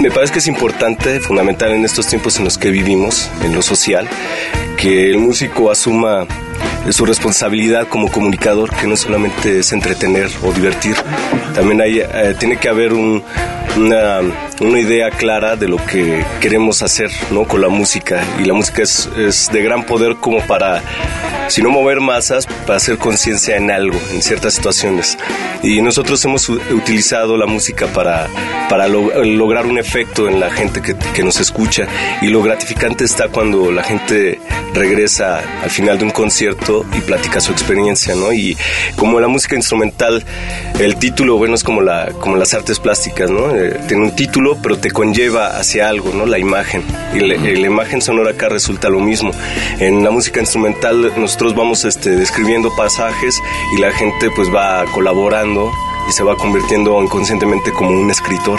me 0.00 0.10
parece 0.10 0.32
que 0.32 0.38
es 0.40 0.48
importante, 0.48 1.20
fundamental 1.20 1.70
en 1.70 1.84
estos 1.84 2.08
tiempos 2.08 2.36
en 2.38 2.44
los 2.44 2.58
que 2.58 2.70
vivimos, 2.70 3.30
en 3.44 3.54
lo 3.54 3.62
social, 3.62 4.08
que 4.76 5.10
el 5.10 5.18
músico 5.18 5.70
asuma 5.70 6.26
su 6.92 7.04
responsabilidad 7.06 7.86
como 7.88 8.10
comunicador, 8.10 8.74
que 8.74 8.86
no 8.86 8.96
solamente 8.96 9.58
es 9.58 9.72
entretener 9.72 10.28
o 10.42 10.52
divertir, 10.52 10.96
también 11.54 11.80
hay, 11.80 12.00
eh, 12.00 12.34
tiene 12.38 12.56
que 12.58 12.68
haber 12.68 12.92
un- 12.92 13.22
una, 13.76 14.20
una 14.60 14.80
idea 14.80 15.10
clara 15.10 15.54
de 15.56 15.68
lo 15.68 15.76
que 15.84 16.24
queremos 16.40 16.82
hacer 16.82 17.10
¿no? 17.30 17.44
con 17.44 17.60
la 17.60 17.68
música. 17.68 18.22
Y 18.40 18.44
la 18.44 18.54
música 18.54 18.82
es, 18.82 19.08
es 19.16 19.50
de 19.52 19.62
gran 19.62 19.84
poder 19.84 20.16
como 20.16 20.40
para, 20.46 20.82
si 21.48 21.62
no 21.62 21.70
mover 21.70 22.00
masas, 22.00 22.46
para 22.46 22.76
hacer 22.76 22.98
conciencia 22.98 23.56
en 23.56 23.70
algo, 23.70 23.98
en 24.12 24.22
ciertas 24.22 24.54
situaciones. 24.54 25.18
Y 25.62 25.80
nosotros 25.82 26.24
hemos 26.24 26.48
utilizado 26.48 27.36
la 27.36 27.46
música 27.46 27.86
para, 27.88 28.28
para 28.68 28.86
lo- 28.88 29.24
lograr 29.24 29.66
un 29.66 29.78
efecto 29.78 30.28
en 30.28 30.40
la 30.40 30.50
gente 30.50 30.80
que, 30.82 30.94
que 31.14 31.24
nos 31.24 31.40
escucha. 31.40 31.86
Y 32.22 32.28
lo 32.28 32.42
gratificante 32.42 33.04
está 33.04 33.28
cuando 33.28 33.72
la 33.72 33.82
gente 33.82 34.40
regresa 34.74 35.40
al 35.62 35.70
final 35.70 35.98
de 35.98 36.04
un 36.04 36.10
concierto 36.10 36.84
y 36.96 37.00
platica 37.00 37.40
su 37.40 37.52
experiencia, 37.52 38.14
¿no? 38.14 38.32
Y 38.32 38.56
como 38.96 39.18
la 39.20 39.28
música 39.28 39.56
instrumental, 39.56 40.24
el 40.78 40.96
título, 40.96 41.36
bueno, 41.38 41.54
es 41.54 41.64
como, 41.64 41.80
la, 41.80 42.12
como 42.20 42.36
las 42.36 42.54
artes 42.54 42.78
plásticas, 42.78 43.30
¿no? 43.30 43.54
Eh, 43.56 43.80
tiene 43.88 44.04
un 44.04 44.14
título, 44.14 44.58
pero 44.62 44.78
te 44.78 44.90
conlleva 44.90 45.58
hacia 45.58 45.88
algo, 45.88 46.12
¿no? 46.14 46.26
La 46.26 46.38
imagen. 46.38 46.82
Y 47.14 47.20
la, 47.20 47.36
la 47.36 47.66
imagen 47.66 48.00
sonora 48.02 48.30
acá 48.32 48.48
resulta 48.48 48.88
lo 48.88 49.00
mismo. 49.00 49.32
En 49.80 50.04
la 50.04 50.10
música 50.10 50.40
instrumental 50.40 51.12
nosotros 51.38 51.56
vamos 51.56 51.84
este, 51.84 52.16
describiendo 52.16 52.74
pasajes 52.74 53.40
y 53.72 53.80
la 53.80 53.92
gente 53.92 54.28
pues 54.28 54.52
va 54.52 54.84
colaborando 54.86 55.70
y 56.08 56.12
se 56.12 56.22
va 56.22 56.36
convirtiendo 56.36 57.00
inconscientemente 57.02 57.72
como 57.72 57.90
un 57.90 58.10
escritor. 58.10 58.58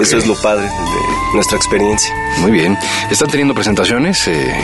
Eso 0.00 0.18
es 0.18 0.26
lo 0.26 0.34
padre 0.36 0.64
de 0.66 1.32
nuestra 1.34 1.56
experiencia. 1.56 2.14
Muy 2.38 2.50
bien. 2.52 2.76
¿Están 3.10 3.28
teniendo 3.30 3.54
presentaciones 3.54 4.26
eh, 4.28 4.54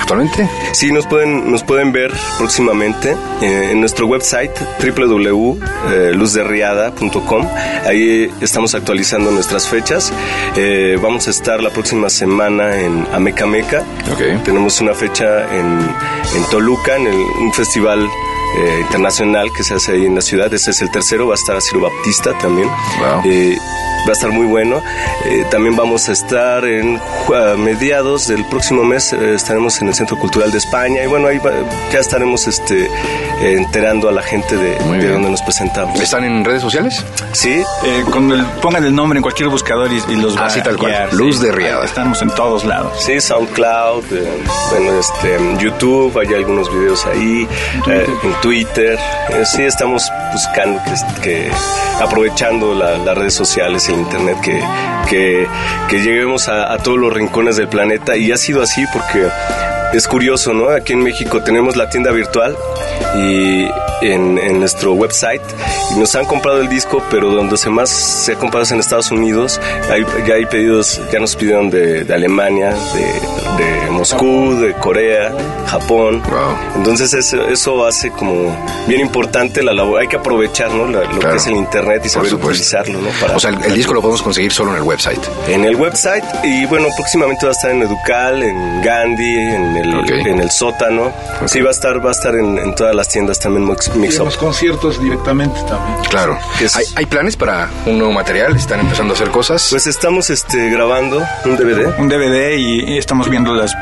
actualmente? 0.00 0.48
Sí, 0.72 0.90
nos 0.92 1.06
pueden, 1.06 1.50
nos 1.50 1.62
pueden 1.62 1.92
ver 1.92 2.12
próximamente 2.38 3.16
eh, 3.40 3.68
en 3.72 3.80
nuestro 3.80 4.06
website 4.06 4.50
www.luzderriada.com. 4.82 7.46
Ahí 7.86 8.30
estamos 8.40 8.74
actualizando 8.74 9.30
nuestras 9.30 9.68
fechas. 9.68 10.12
Eh, 10.56 10.98
vamos 11.00 11.28
a 11.28 11.30
estar 11.30 11.62
la 11.62 11.70
próxima 11.70 12.10
semana 12.10 12.76
en 12.80 13.06
Amecameca. 13.12 13.84
Ok. 14.12 14.42
Tenemos 14.44 14.80
una 14.80 14.94
fecha 14.94 15.44
en, 15.54 15.80
en 16.36 16.44
Toluca, 16.50 16.96
en 16.96 17.06
el- 17.06 17.14
un 17.14 17.52
festival 17.52 18.08
eh, 18.56 18.80
internacional 18.80 19.52
que 19.52 19.62
se 19.62 19.74
hace 19.74 19.92
ahí 19.92 20.06
en 20.06 20.14
la 20.14 20.20
ciudad. 20.20 20.52
Ese 20.52 20.70
es 20.70 20.82
el 20.82 20.90
tercero, 20.90 21.28
va 21.28 21.34
a 21.34 21.36
estar 21.36 21.60
Ciro 21.62 21.82
Baptista 21.82 22.36
también. 22.38 22.68
Wow. 22.68 23.22
Eh, 23.24 23.56
va 24.06 24.10
a 24.10 24.12
estar 24.12 24.30
muy 24.30 24.46
bueno. 24.46 24.82
Eh, 25.26 25.44
también 25.50 25.76
vamos 25.76 26.08
a 26.08 26.12
estar 26.12 26.64
en 26.64 26.98
a 27.34 27.56
mediados 27.56 28.26
del 28.28 28.44
próximo 28.46 28.82
mes, 28.84 29.12
eh, 29.12 29.34
estaremos 29.34 29.80
en 29.82 29.88
el 29.88 29.94
Centro 29.94 30.18
Cultural 30.18 30.50
de 30.50 30.58
España 30.58 31.02
y 31.02 31.06
bueno, 31.06 31.28
ahí 31.28 31.38
va- 31.38 31.52
ya 31.92 31.98
estaremos 32.00 32.46
este, 32.48 32.84
eh, 32.86 32.88
enterando 33.56 34.08
a 34.08 34.12
la 34.12 34.22
gente 34.22 34.56
de, 34.56 34.70
de 34.98 35.12
dónde 35.12 35.30
nos 35.30 35.42
presentamos. 35.42 36.00
¿Están 36.00 36.24
en 36.24 36.44
redes 36.44 36.62
sociales? 36.62 37.04
Sí. 37.32 37.62
Eh, 37.84 38.04
con 38.10 38.30
el, 38.32 38.44
pongan 38.62 38.84
el 38.84 38.94
nombre 38.94 39.18
en 39.18 39.22
cualquier 39.22 39.48
buscador 39.48 39.92
y, 39.92 40.02
y 40.12 40.16
los 40.16 40.36
va 40.36 40.46
Así 40.46 40.60
a 40.60 40.62
tal 40.64 40.76
cual. 40.76 40.90
guiar, 40.92 41.12
Luz 41.14 41.38
sí. 41.38 41.46
de 41.46 41.52
Riada. 41.52 41.84
Estamos 41.84 42.20
en 42.22 42.30
todos 42.30 42.64
lados. 42.64 42.92
Sí, 43.04 43.20
SoundCloud, 43.20 44.04
eh, 44.12 44.28
bueno, 44.70 44.98
este, 44.98 45.36
en 45.36 45.58
YouTube, 45.58 46.18
hay 46.18 46.34
algunos 46.34 46.72
videos 46.72 47.06
ahí, 47.06 47.46
eh, 47.88 48.06
en 48.22 48.32
Twitter. 48.40 48.98
Eh, 49.30 49.44
sí, 49.44 49.62
estamos 49.62 50.10
buscando 50.32 50.80
que, 50.84 51.20
que 51.22 51.50
aprovechando 52.02 52.74
la- 52.74 52.98
las 52.98 53.16
redes 53.16 53.34
sociales 53.34 53.88
Internet, 53.98 54.38
que, 54.42 54.62
que, 55.08 55.46
que 55.88 56.02
lleguemos 56.02 56.48
a, 56.48 56.72
a 56.72 56.78
todos 56.78 56.98
los 56.98 57.12
rincones 57.12 57.56
del 57.56 57.68
planeta. 57.68 58.16
Y 58.16 58.32
ha 58.32 58.36
sido 58.36 58.62
así 58.62 58.84
porque 58.92 59.26
es 59.92 60.06
curioso, 60.06 60.52
¿no? 60.52 60.68
Aquí 60.70 60.92
en 60.92 61.02
México 61.02 61.42
tenemos 61.42 61.76
la 61.76 61.88
tienda 61.90 62.10
virtual 62.12 62.56
y 63.16 63.66
en, 64.02 64.38
en 64.38 64.58
nuestro 64.60 64.92
website 64.94 65.42
y 65.94 65.98
nos 65.98 66.14
han 66.14 66.24
comprado 66.24 66.60
el 66.60 66.68
disco, 66.68 67.02
pero 67.10 67.30
donde 67.30 67.56
se 67.56 67.70
más 67.70 67.90
se 67.90 68.32
ha 68.32 68.36
comprado 68.36 68.62
es 68.64 68.70
en 68.72 68.80
Estados 68.80 69.10
Unidos. 69.10 69.60
Hay, 69.90 70.04
ya 70.26 70.34
hay 70.34 70.46
pedidos, 70.46 71.00
ya 71.12 71.18
nos 71.20 71.36
pidieron 71.36 71.70
de, 71.70 72.04
de 72.04 72.14
Alemania, 72.14 72.70
de, 72.70 73.64
de 73.64 73.90
Moscú, 73.90 74.54
de 74.60 74.72
Corea, 74.74 75.32
Japón. 75.66 76.22
Entonces 76.76 77.12
eso, 77.14 77.46
eso 77.48 77.86
hace 77.86 78.10
como 78.10 78.56
bien 78.86 79.00
importante 79.00 79.62
la 79.62 79.72
labor. 79.72 80.00
Hay 80.00 80.08
que 80.08 80.16
aprovechar, 80.16 80.70
¿no? 80.72 80.86
La- 80.86 81.00
lo 81.04 81.18
Claro. 81.20 81.30
que 81.32 81.36
es 81.36 81.46
el 81.48 81.56
internet 81.56 82.02
y 82.04 82.08
saber 82.08 82.32
utilizarlo, 82.34 83.00
¿no? 83.00 83.08
Para- 83.20 83.36
O 83.36 83.40
sea, 83.40 83.50
el, 83.50 83.62
el 83.64 83.74
disco 83.74 83.92
lo 83.94 84.00
podemos 84.00 84.22
conseguir 84.22 84.52
solo 84.52 84.70
en 84.72 84.76
el 84.78 84.82
website. 84.82 85.20
en 85.48 85.64
el 85.64 85.76
website 85.76 86.24
y 86.44 86.64
bueno, 86.66 86.88
próximamente 86.96 87.44
va 87.46 87.50
a 87.50 87.54
estar 87.54 87.70
en 87.70 87.82
Educal, 87.82 88.42
en 88.42 88.82
Gandhi, 88.82 89.34
en 89.38 89.76
el, 89.76 90.26
en 90.26 90.40
el 90.40 90.50
sótano. 90.50 91.12
Sí, 91.46 91.60
va 91.60 91.68
a 91.68 91.72
estar, 91.72 92.04
va 92.04 92.10
a 92.10 92.12
estar 92.12 92.34
en, 92.34 92.58
en 92.58 92.74
todas 92.74 92.94
las 92.94 93.08
tiendas 93.08 93.38
también 93.38 93.64
Mix, 93.94 93.96
Y 93.96 93.98
Mix 93.98 94.14
en 94.16 94.20
Up. 94.22 94.24
los 94.26 94.36
conciertos 94.36 95.00
directamente 95.00 95.60
también. 95.68 95.98
Claro. 96.08 96.38
¿Hay, 96.74 96.84
hay 96.96 97.06
planes 97.06 97.36
para 97.36 97.70
un 97.86 97.98
nuevo 97.98 98.12
material? 98.12 98.56
¿Están 98.56 98.80
empezando 98.80 99.12
a 99.12 99.16
hacer 99.16 99.30
cosas? 99.30 99.66
Pues 99.70 99.86
estamos 99.86 100.30
este, 100.30 100.70
grabando 100.70 101.22
un 101.44 101.56
DVD. 101.56 101.98
Un 101.98 102.08
DVD 102.08 102.56
y, 102.56 102.94
y 102.94 102.98
estamos 102.98 103.28
viendo 103.28 103.54
las, 103.54 103.72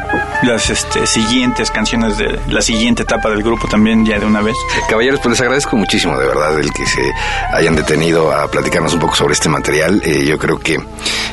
las 0.43 0.71
este, 0.71 1.07
siguientes 1.07 1.71
canciones 1.71 2.19
de 2.19 2.39
la 2.49 2.63
siguiente 2.63 3.03
etapa 3.03 3.31
del 3.31 3.43
grupo 3.43 3.69
también 3.69 4.05
ya 4.07 4.19
de 4.19 4.27
una 4.27 4.41
vez. 4.43 4.57
Caballeros, 4.89 5.21
pues 5.21 5.33
les 5.33 5.41
agradezco 5.41 5.77
muchísimo, 5.77 6.19
de 6.19 6.27
verdad, 6.27 6.59
el 6.59 6.73
que 6.73 6.87
se 6.87 7.13
hayan 7.53 7.77
detenido 7.77 8.33
a 8.33 8.49
platicarnos 8.51 8.93
un 8.95 9.01
poco 9.01 9.15
sobre 9.15 9.35
este 9.35 9.49
material. 9.49 10.01
Eh, 10.05 10.25
yo 10.25 10.39
creo 10.39 10.59
que 10.59 10.79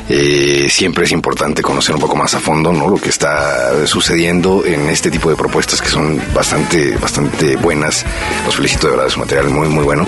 eh, 0.08 0.68
siempre 0.70 1.04
es 1.04 1.12
importante 1.12 1.62
conocer 1.62 1.94
un 1.94 2.00
poco 2.00 2.16
más 2.16 2.34
a 2.34 2.40
fondo 2.40 2.72
¿no? 2.72 2.88
lo 2.88 2.96
que 2.98 3.08
está 3.08 3.86
sucediendo 3.86 4.64
en 4.64 4.88
este 4.88 5.10
tipo 5.10 5.30
de 5.30 5.36
propuestas 5.36 5.80
que 5.82 5.88
son 5.88 6.20
bastante, 6.34 6.96
bastante 6.96 7.56
buenas. 7.56 8.04
Los 8.44 8.56
felicito 8.66 8.86
de 8.88 8.92
verdad, 8.92 9.06
es 9.06 9.14
un 9.14 9.20
material 9.20 9.48
muy, 9.50 9.68
muy 9.68 9.84
bueno. 9.84 10.06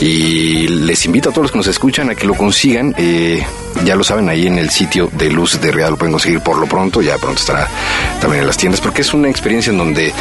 Y 0.00 0.68
les 0.68 1.04
invito 1.06 1.30
a 1.30 1.32
todos 1.32 1.44
los 1.44 1.50
que 1.52 1.58
nos 1.58 1.66
escuchan 1.66 2.10
a 2.10 2.14
que 2.14 2.26
lo 2.26 2.34
consigan. 2.34 2.94
Eh, 2.96 3.44
ya 3.84 3.96
lo 3.96 4.04
saben, 4.04 4.28
ahí 4.28 4.46
en 4.46 4.58
el 4.58 4.70
sitio 4.70 5.08
de 5.12 5.28
Luz 5.30 5.60
de 5.60 5.72
Real 5.72 5.90
lo 5.90 5.96
pueden 5.96 6.12
conseguir 6.12 6.40
por 6.40 6.56
lo 6.58 6.66
pronto. 6.66 7.02
Ya 7.02 7.18
pronto 7.18 7.40
estará 7.40 7.68
también 8.20 8.42
en 8.42 8.46
las 8.46 8.56
tiendas, 8.56 8.80
porque 8.80 9.02
es 9.02 9.12
una 9.12 9.28
experiencia 9.28 9.70
en 9.72 9.78
donde 9.78 10.12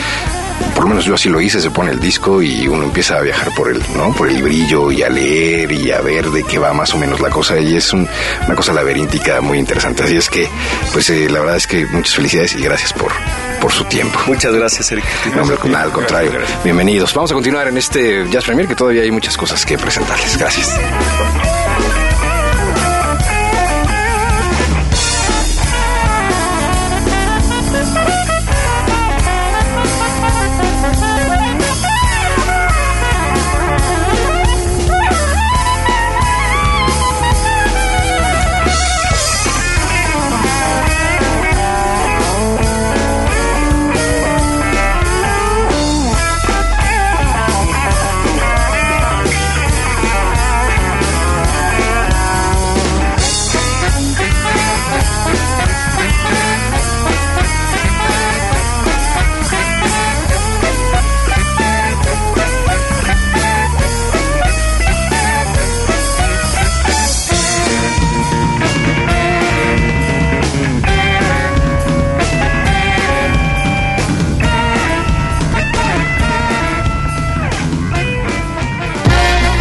por 0.73 0.83
lo 0.85 0.89
menos 0.89 1.03
yo 1.05 1.13
así 1.15 1.27
lo 1.29 1.39
hice, 1.41 1.59
se 1.61 1.69
pone 1.69 1.91
el 1.91 1.99
disco 1.99 2.41
y 2.41 2.65
uno 2.67 2.85
empieza 2.85 3.17
a 3.17 3.21
viajar 3.21 3.49
por 3.55 3.69
el, 3.69 3.83
¿no? 3.95 4.13
Por 4.13 4.29
el 4.29 4.35
librillo 4.35 4.89
y 4.91 5.03
a 5.03 5.09
leer 5.09 5.71
y 5.71 5.91
a 5.91 5.99
ver 6.01 6.29
de 6.31 6.43
qué 6.43 6.57
va 6.57 6.73
más 6.73 6.93
o 6.93 6.97
menos 6.97 7.19
la 7.19 7.29
cosa 7.29 7.59
y 7.59 7.75
es 7.75 7.91
un- 7.93 8.07
una 8.47 8.55
cosa 8.55 8.71
laberíntica 8.73 9.41
muy 9.41 9.59
interesante. 9.59 10.03
Así 10.03 10.15
es 10.15 10.29
que, 10.29 10.47
pues 10.93 11.09
eh, 11.09 11.27
la 11.29 11.39
verdad 11.41 11.57
es 11.57 11.67
que 11.67 11.85
muchas 11.87 12.15
felicidades 12.15 12.55
y 12.55 12.61
gracias 12.63 12.93
por, 12.93 13.11
por 13.59 13.71
su 13.71 13.83
tiempo. 13.85 14.19
Muchas 14.27 14.53
gracias, 14.53 14.91
Eric. 14.91 15.05
No, 15.35 15.43
nada, 15.69 15.83
al 15.83 15.91
contrario. 15.91 16.31
Bienvenidos. 16.63 17.13
Vamos 17.13 17.31
a 17.31 17.33
continuar 17.33 17.67
en 17.67 17.77
este 17.77 18.27
Jazz 18.29 18.45
Premier 18.45 18.67
que 18.67 18.75
todavía 18.75 19.03
hay 19.03 19.11
muchas 19.11 19.37
cosas 19.37 19.65
que 19.65 19.77
presentarles. 19.77 20.37
Gracias. 20.37 20.79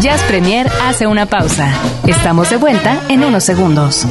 Jazz 0.04 0.22
Premier 0.24 0.70
hace 0.82 1.06
una 1.06 1.24
pausa. 1.24 1.72
Estamos 2.06 2.50
de 2.50 2.58
vuelta 2.58 3.00
en 3.08 3.24
unos 3.24 3.42
segundos. 3.42 4.06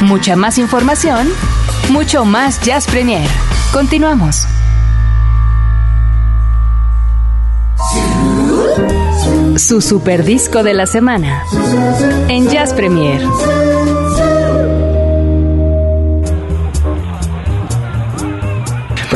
Mucha 0.00 0.36
más 0.36 0.56
información, 0.56 1.28
mucho 1.90 2.24
más 2.24 2.58
Jazz 2.62 2.86
Premier. 2.86 3.28
Continuamos. 3.74 4.46
Su 9.58 9.82
super 9.82 10.24
disco 10.24 10.62
de 10.62 10.72
la 10.72 10.86
semana 10.86 11.42
en 12.28 12.48
Jazz 12.48 12.72
Premier. 12.72 13.20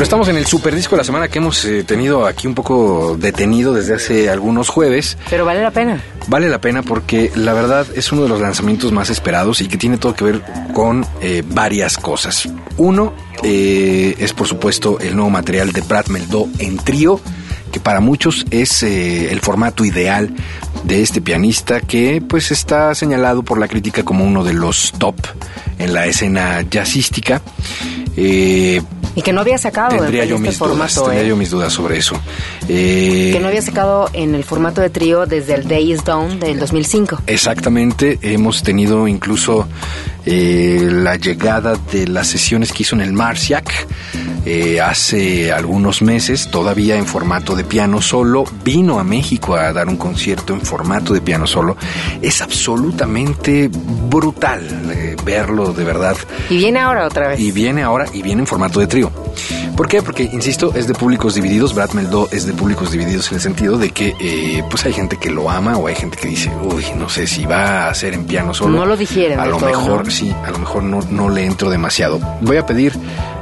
Pero 0.01 0.07
estamos 0.07 0.29
en 0.29 0.37
el 0.37 0.47
super 0.47 0.73
disco 0.73 0.95
de 0.95 1.01
la 1.01 1.03
semana 1.03 1.27
que 1.27 1.37
hemos 1.37 1.63
eh, 1.63 1.83
tenido 1.83 2.25
aquí 2.25 2.47
un 2.47 2.55
poco 2.55 3.15
detenido 3.19 3.71
desde 3.71 3.93
hace 3.93 4.31
algunos 4.31 4.67
jueves. 4.67 5.15
Pero 5.29 5.45
vale 5.45 5.61
la 5.61 5.69
pena. 5.69 6.01
Vale 6.25 6.49
la 6.49 6.59
pena 6.59 6.81
porque 6.81 7.31
la 7.35 7.53
verdad 7.53 7.85
es 7.93 8.11
uno 8.11 8.23
de 8.23 8.29
los 8.29 8.41
lanzamientos 8.41 8.91
más 8.91 9.11
esperados 9.11 9.61
y 9.61 9.67
que 9.67 9.77
tiene 9.77 9.99
todo 9.99 10.15
que 10.15 10.23
ver 10.23 10.41
con 10.73 11.05
eh, 11.21 11.43
varias 11.45 11.99
cosas. 11.99 12.49
Uno 12.77 13.13
eh, 13.43 14.15
es 14.17 14.33
por 14.33 14.47
supuesto 14.47 14.99
el 14.99 15.15
nuevo 15.15 15.29
material 15.29 15.71
de 15.71 15.81
Brad 15.81 16.07
Meldó 16.07 16.47
en 16.57 16.77
trío, 16.77 17.21
que 17.71 17.79
para 17.79 17.99
muchos 17.99 18.47
es 18.49 18.81
eh, 18.81 19.31
el 19.31 19.39
formato 19.39 19.85
ideal 19.85 20.33
de 20.83 21.03
este 21.03 21.21
pianista 21.21 21.79
que 21.79 22.23
pues 22.27 22.49
está 22.49 22.95
señalado 22.95 23.43
por 23.43 23.59
la 23.59 23.67
crítica 23.67 24.01
como 24.01 24.25
uno 24.25 24.43
de 24.43 24.53
los 24.53 24.93
top 24.93 25.17
en 25.77 25.93
la 25.93 26.07
escena 26.07 26.65
jazzística. 26.67 27.39
Eh, 28.17 28.81
Y 29.15 29.21
que 29.21 29.33
no 29.33 29.41
había 29.41 29.57
sacado 29.57 29.97
tendría 29.97 30.23
en 30.23 30.29
yo 30.29 30.35
este 30.35 30.47
mis 30.49 30.57
dudas, 30.59 30.69
formato, 30.69 31.01
tendría 31.03 31.23
¿eh? 31.23 31.27
yo 31.27 31.35
mis 31.35 31.49
dudas 31.49 31.73
sobre 31.73 31.97
eso. 31.97 32.15
Eh, 32.69 33.31
Que 33.33 33.39
no 33.39 33.47
había 33.49 33.61
sacado 33.61 34.09
en 34.13 34.35
el 34.35 34.43
formato 34.43 34.79
de 34.81 34.89
trío 34.89 35.25
desde 35.25 35.55
el 35.55 35.67
Day 35.67 35.91
is 35.91 36.03
Done 36.05 36.37
del 36.37 36.59
2005. 36.59 37.19
Exactamente, 37.27 38.19
hemos 38.21 38.63
tenido 38.63 39.07
incluso 39.07 39.67
eh, 40.25 40.89
la 40.91 41.15
llegada 41.15 41.75
de 41.91 42.07
las 42.07 42.27
sesiones 42.27 42.71
que 42.71 42.83
hizo 42.83 42.95
en 42.95 43.01
el 43.01 43.13
Marciac 43.13 43.87
eh, 44.45 44.81
hace 44.81 45.51
algunos 45.51 46.01
meses, 46.01 46.49
todavía 46.49 46.95
en 46.97 47.05
formato 47.05 47.55
de 47.55 47.63
piano 47.63 48.01
solo, 48.01 48.43
vino 48.63 48.99
a 48.99 49.03
México 49.03 49.55
a 49.55 49.71
dar 49.71 49.87
un 49.87 49.97
concierto 49.97 50.53
en 50.53 50.61
formato 50.61 51.13
de 51.13 51.21
piano 51.21 51.45
solo. 51.45 51.77
Es 52.21 52.41
absolutamente 52.41 53.69
brutal 54.09 54.61
eh, 54.93 55.15
verlo 55.23 55.73
de 55.73 55.83
verdad 55.83 56.17
Y 56.49 56.57
viene 56.57 56.79
ahora 56.79 57.05
otra 57.05 57.29
vez. 57.29 57.39
y 57.39 57.51
viene 57.51 57.83
ahora 57.83 58.05
y 58.11 58.21
viene 58.21 58.41
en 58.41 58.47
formato 58.47 58.79
de 58.79 58.87
trío. 58.87 59.11
¿Por 59.77 59.87
qué? 59.87 60.01
Porque, 60.01 60.23
insisto, 60.23 60.73
es 60.75 60.87
de 60.87 60.93
públicos 60.93 61.33
divididos. 61.33 61.73
Brad 61.73 61.91
Meldó 61.91 62.27
es 62.31 62.45
de 62.45 62.53
públicos 62.53 62.91
divididos 62.91 63.29
en 63.29 63.35
el 63.35 63.41
sentido 63.41 63.77
de 63.77 63.89
que, 63.91 64.13
eh, 64.19 64.63
pues 64.69 64.85
hay 64.85 64.93
gente 64.93 65.17
que 65.17 65.31
lo 65.31 65.49
ama 65.49 65.77
o 65.77 65.87
hay 65.87 65.95
gente 65.95 66.17
que 66.17 66.27
dice, 66.27 66.51
uy, 66.63 66.83
no 66.97 67.09
sé 67.09 67.25
si 67.25 67.45
va 67.45 67.85
a 67.85 67.89
hacer 67.89 68.13
en 68.13 68.25
piano 68.25 68.53
solo. 68.53 68.77
No 68.77 68.85
lo 68.85 68.97
digieren 68.97 69.39
A 69.39 69.45
lo 69.45 69.57
todo, 69.57 69.69
mejor, 69.69 70.10
¿no? 70.11 70.17
sí, 70.17 70.35
a 70.45 70.51
lo 70.51 70.59
mejor 70.59 70.83
no, 70.83 70.99
no 71.09 71.29
le 71.29 71.45
entro 71.45 71.69
demasiado. 71.69 72.19
Voy 72.41 72.57
a 72.57 72.65
pedir 72.65 72.93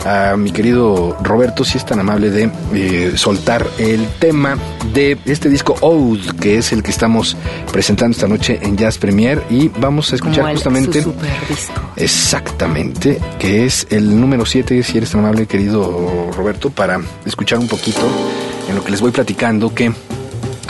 a 0.06 0.36
mi 0.38 0.52
querido 0.52 1.18
Roberto, 1.22 1.64
si 1.66 1.78
es 1.78 1.86
tan 1.86 2.00
amable, 2.00 2.30
de 2.30 2.50
eh, 2.74 3.14
soltar 3.16 3.66
el 3.78 4.08
tema 4.20 4.58
de 4.94 5.18
este 5.26 5.50
disco 5.50 5.76
Ode, 5.82 6.22
que 6.40 6.58
es 6.58 6.72
el 6.72 6.84
que 6.84 6.92
estamos 6.92 7.36
presentando 7.72 8.14
esta 8.14 8.28
noche 8.28 8.60
en 8.62 8.78
Jazz 8.78 8.98
Premier. 8.98 9.44
Y 9.50 9.70
vamos 9.70 10.12
a 10.12 10.16
escuchar 10.16 10.42
Como 10.42 10.54
justamente. 10.54 11.02
su 11.02 11.12
super 11.12 11.48
disco. 11.48 11.82
Exactamente, 11.96 13.20
que 13.38 13.66
es 13.66 13.88
el 13.90 14.20
número 14.20 14.46
7, 14.46 14.82
si 14.84 14.98
eres 14.98 15.12
tan 15.12 15.22
amable, 15.22 15.48
querido 15.48 16.30
Roberto, 16.36 16.70
para 16.70 17.00
escuchar 17.26 17.60
un 17.60 17.68
poquito 17.68 18.02
en 18.70 18.76
lo 18.76 18.84
que 18.84 18.92
les 18.92 19.02
voy 19.02 19.12
platicando, 19.12 19.74
que 19.74 19.92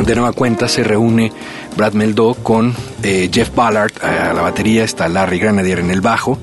de 0.06 0.16
nueva 0.16 0.32
cuenta 0.32 0.68
se 0.68 0.84
reúne 0.84 1.32
Brad 1.80 1.94
Meldó 1.94 2.34
con 2.34 2.76
eh, 3.04 3.30
Jeff 3.32 3.56
Ballard 3.56 3.94
a 4.04 4.34
la 4.34 4.42
batería, 4.42 4.84
está 4.84 5.08
Larry 5.08 5.40
Granadier 5.40 5.80
en 5.80 5.92
el 5.92 6.02
bajo, 6.02 6.38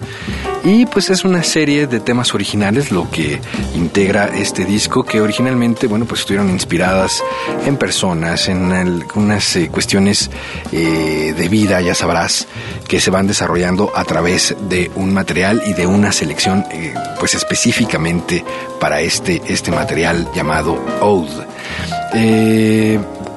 y 0.64 0.86
pues 0.86 1.10
es 1.10 1.24
una 1.26 1.42
serie 1.42 1.86
de 1.86 2.00
temas 2.00 2.34
originales 2.34 2.90
lo 2.90 3.10
que 3.10 3.38
integra 3.74 4.34
este 4.34 4.64
disco 4.64 5.04
que 5.04 5.20
originalmente, 5.20 5.88
bueno, 5.88 6.06
pues 6.06 6.22
estuvieron 6.22 6.48
inspiradas 6.48 7.22
en 7.66 7.76
personas, 7.76 8.48
en 8.48 8.72
algunas 8.72 9.56
eh, 9.56 9.68
cuestiones 9.68 10.30
eh, 10.72 11.34
de 11.36 11.48
vida, 11.48 11.82
ya 11.82 11.94
sabrás, 11.94 12.48
que 12.88 12.98
se 12.98 13.10
van 13.10 13.26
desarrollando 13.26 13.92
a 13.94 14.04
través 14.04 14.56
de 14.70 14.90
un 14.96 15.12
material 15.12 15.62
y 15.66 15.74
de 15.74 15.86
una 15.86 16.12
selección 16.12 16.64
eh, 16.72 16.94
pues 17.20 17.34
específicamente 17.34 18.42
para 18.80 19.02
este, 19.02 19.42
este 19.48 19.70
material 19.70 20.28
llamado 20.34 20.82
Ode. 21.02 21.46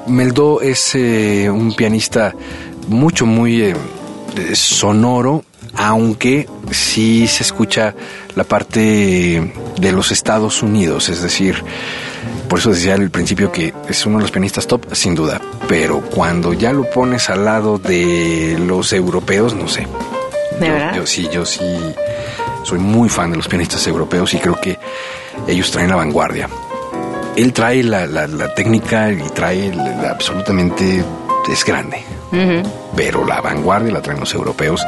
Meldó 0.10 0.62
es 0.62 0.96
eh, 0.96 1.50
un 1.50 1.74
pianista 1.76 2.34
mucho, 2.88 3.26
muy 3.26 3.62
eh, 3.62 3.76
eh, 4.38 4.56
sonoro, 4.56 5.44
aunque 5.76 6.48
sí 6.72 7.28
se 7.28 7.44
escucha 7.44 7.94
la 8.36 8.44
parte 8.44 9.54
de 9.80 9.92
los 9.92 10.12
Estados 10.12 10.64
Unidos, 10.64 11.10
es 11.10 11.22
decir, 11.22 11.64
por 12.48 12.60
eso 12.60 12.72
decía 12.72 12.96
al 12.96 13.10
principio 13.12 13.52
que 13.52 13.74
es 13.88 14.06
uno 14.06 14.18
de 14.18 14.24
los 14.24 14.32
pianistas 14.32 14.66
top, 14.66 14.86
sin 14.94 15.14
duda, 15.14 15.40
pero 15.68 16.02
cuando 16.02 16.54
ya 16.54 16.74
lo 16.74 16.90
pones 16.90 17.30
al 17.30 17.46
lado 17.46 17.78
de 17.78 18.58
los 18.66 18.92
europeos, 18.94 19.54
no 19.54 19.68
sé. 19.68 19.88
¿De 20.60 20.68
Yo- 20.68 20.74
verdad? 20.74 20.96
Yo, 20.96 21.06
sí, 21.06 21.30
yo 21.32 21.46
sí 21.46 21.62
soy 22.64 22.80
muy 22.80 23.08
fan 23.10 23.32
de 23.32 23.38
los 23.38 23.48
pianistas 23.48 23.86
europeos 23.88 24.34
y 24.34 24.38
creo 24.40 24.60
que 24.60 24.78
ellos 25.48 25.70
traen 25.72 25.90
la 25.90 25.96
vanguardia. 25.96 26.50
Él 27.36 27.54
trae 27.54 27.84
la, 27.84 28.06
la- 28.06 28.28
la 28.28 28.54
técnica 28.54 29.12
y 29.12 29.22
trae 29.34 29.74
la- 29.74 30.10
absolutamente 30.12 31.04
es 31.52 31.66
grande 31.66 32.04
pero 32.96 33.26
la 33.26 33.42
vanguardia 33.42 33.92
la 33.92 34.02
traen 34.04 34.20
los 34.20 34.34
europeos 34.36 34.86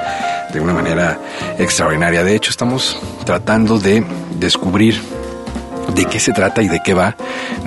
de 0.54 0.60
una 0.60 0.74
manera 0.74 1.18
extraordinaria. 1.58 2.24
De 2.24 2.36
hecho, 2.36 2.52
estamos 2.52 3.00
tratando 3.26 3.80
de 3.80 4.04
descubrir 4.38 5.02
de 5.96 6.06
qué 6.06 6.20
se 6.20 6.34
trata 6.34 6.62
y 6.62 6.68
de 6.68 6.82
qué 6.86 6.94
va. 6.94 7.16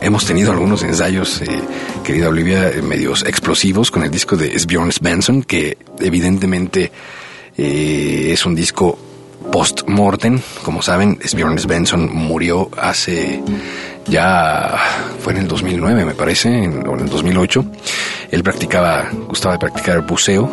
Hemos 0.01 0.27
tenido 0.27 0.53
algunos 0.53 0.85
ensayos, 0.85 1.41
eh, 1.43 1.49
querida 2.05 2.29
Olivia, 2.29 2.68
eh, 2.70 2.83
medios 2.83 3.25
explosivos 3.27 3.91
con 3.91 4.05
el 4.05 4.11
disco 4.12 4.37
de 4.37 4.57
Bjorn 4.68 4.91
Benson, 5.01 5.43
que 5.43 5.77
evidentemente 5.99 6.93
eh, 7.57 8.31
es 8.33 8.47
un 8.47 8.55
disco 8.55 8.97
post-mortem. 9.51 10.39
Como 10.62 10.83
saben, 10.83 11.18
Bjorn 11.35 11.57
Benson 11.66 12.14
murió 12.14 12.70
hace 12.81 13.43
ya 14.07 14.74
fue 15.20 15.32
en 15.32 15.40
el 15.40 15.48
2009 15.48 16.05
me 16.05 16.14
parece, 16.14 16.48
en- 16.64 16.86
o 16.86 16.94
en 16.94 17.00
el 17.00 17.09
2008. 17.09 17.64
Él 18.30 18.42
practicaba, 18.42 19.05
gustaba 19.28 19.55
de 19.55 19.59
practicar 19.59 20.00
buceo 20.07 20.48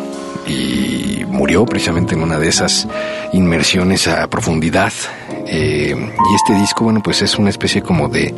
y 0.46 1.24
murió 1.28 1.64
precisamente 1.64 2.14
en 2.14 2.22
una 2.22 2.38
de 2.38 2.48
esas 2.48 2.86
inmersiones 3.32 4.08
a 4.08 4.26
profundidad. 4.28 4.92
Eh, 5.46 5.94
y 5.96 6.34
este 6.34 6.54
disco, 6.54 6.84
bueno, 6.84 7.00
pues 7.02 7.20
es 7.22 7.36
una 7.38 7.50
especie 7.50 7.82
como 7.82 8.08
de 8.08 8.34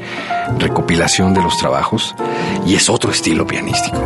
recopilación 0.59 1.35
de 1.35 1.43
los 1.43 1.57
trabajos 1.59 2.15
y 2.67 2.75
es 2.75 2.89
otro 2.89 3.11
estilo 3.11 3.47
pianístico. 3.47 3.99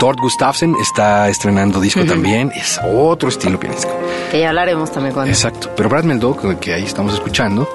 Tord 0.00 0.16
Gustafsson 0.20 0.74
está 0.82 1.28
estrenando 1.28 1.80
disco 1.80 2.00
Ujú. 2.00 2.08
también, 2.10 2.50
es 2.56 2.80
otro 2.92 3.28
estilo 3.28 3.58
pianístico. 3.60 3.94
Que 4.32 4.40
ya 4.40 4.48
hablaremos 4.48 4.90
también 4.90 5.14
cuando. 5.14 5.30
Exacto. 5.30 5.70
Pero 5.76 5.88
Brad 5.88 6.02
Meldó, 6.04 6.36
que- 6.36 6.58
que 6.58 6.74
ahí 6.74 6.82
estamos 6.84 7.14
escuchando, 7.14 7.68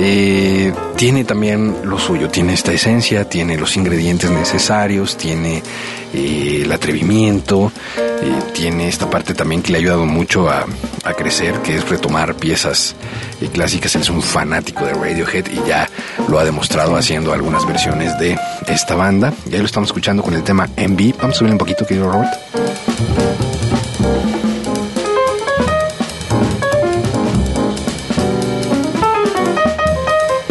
eh, 0.00 0.72
tiene 0.94 1.24
también 1.24 1.76
lo 1.82 1.98
suyo, 1.98 2.28
tiene 2.28 2.54
esta 2.54 2.72
esencia, 2.72 3.28
tiene 3.28 3.56
los 3.56 3.76
ingredientes 3.76 4.30
necesarios, 4.30 5.16
tiene 5.16 5.60
eh, 6.14 6.62
el 6.62 6.70
atrevimiento, 6.70 7.72
eh, 7.96 8.42
tiene 8.54 8.86
esta 8.86 9.10
parte 9.10 9.34
también 9.34 9.60
que 9.60 9.72
le 9.72 9.78
ha 9.78 9.80
ayudado 9.80 10.06
mucho 10.06 10.48
a, 10.48 10.66
a 11.02 11.14
crecer, 11.14 11.54
que 11.62 11.76
es 11.76 11.88
retomar 11.88 12.36
piezas 12.36 12.94
eh, 13.40 13.48
clásicas. 13.48 13.96
Él 13.96 14.02
es 14.02 14.10
un 14.10 14.22
fanático 14.22 14.84
de 14.84 14.94
Radiohead 14.94 15.46
y 15.50 15.68
ya 15.68 15.88
lo 16.28 16.38
ha 16.38 16.44
demostrado 16.44 16.96
haciendo 16.96 17.32
algunas 17.32 17.66
versiones 17.66 18.16
de 18.20 18.38
esta 18.68 18.94
banda. 18.94 19.34
Y 19.50 19.54
ahí 19.54 19.60
lo 19.60 19.66
estamos 19.66 19.88
escuchando 19.88 20.22
con 20.22 20.34
el 20.34 20.44
tema 20.44 20.68
MV. 20.76 21.16
Vamos 21.18 21.34
a 21.36 21.38
subir 21.40 21.50
un 21.50 21.58
poquito, 21.58 21.84
querido 21.84 22.12
Robert. 22.12 23.37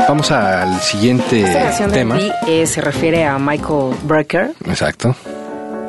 Vamos 0.07 0.31
al 0.31 0.79
siguiente 0.79 1.41
Esta 1.41 1.59
canción 1.63 1.89
de 1.91 1.97
tema. 1.97 2.17
Eh, 2.47 2.65
se 2.65 2.81
refiere 2.81 3.25
a 3.25 3.37
Michael 3.37 3.93
Brecker, 4.03 4.51
Exacto. 4.65 5.15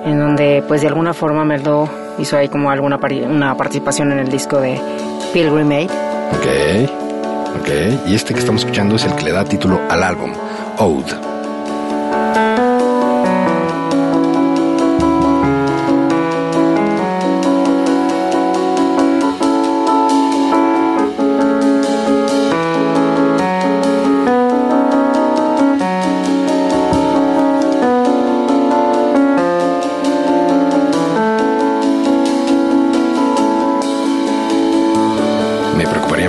en 0.04 0.18
donde 0.18 0.64
pues 0.66 0.80
de 0.82 0.88
alguna 0.88 1.14
forma 1.14 1.44
Meldo 1.44 1.88
hizo 2.18 2.36
ahí 2.36 2.48
como 2.48 2.70
alguna 2.70 2.98
una 3.26 3.56
participación 3.56 4.10
en 4.12 4.18
el 4.18 4.28
disco 4.28 4.60
de 4.60 4.80
Pilgrim 5.32 5.70
Aid. 5.70 5.90
Ok. 5.90 6.90
Ok. 7.60 7.68
Y 8.08 8.14
este 8.14 8.34
que 8.34 8.40
estamos 8.40 8.62
escuchando 8.62 8.96
es 8.96 9.04
el 9.04 9.14
que 9.14 9.24
le 9.24 9.32
da 9.32 9.44
título 9.44 9.80
al 9.88 10.02
álbum, 10.02 10.32
Ode. 10.78 11.27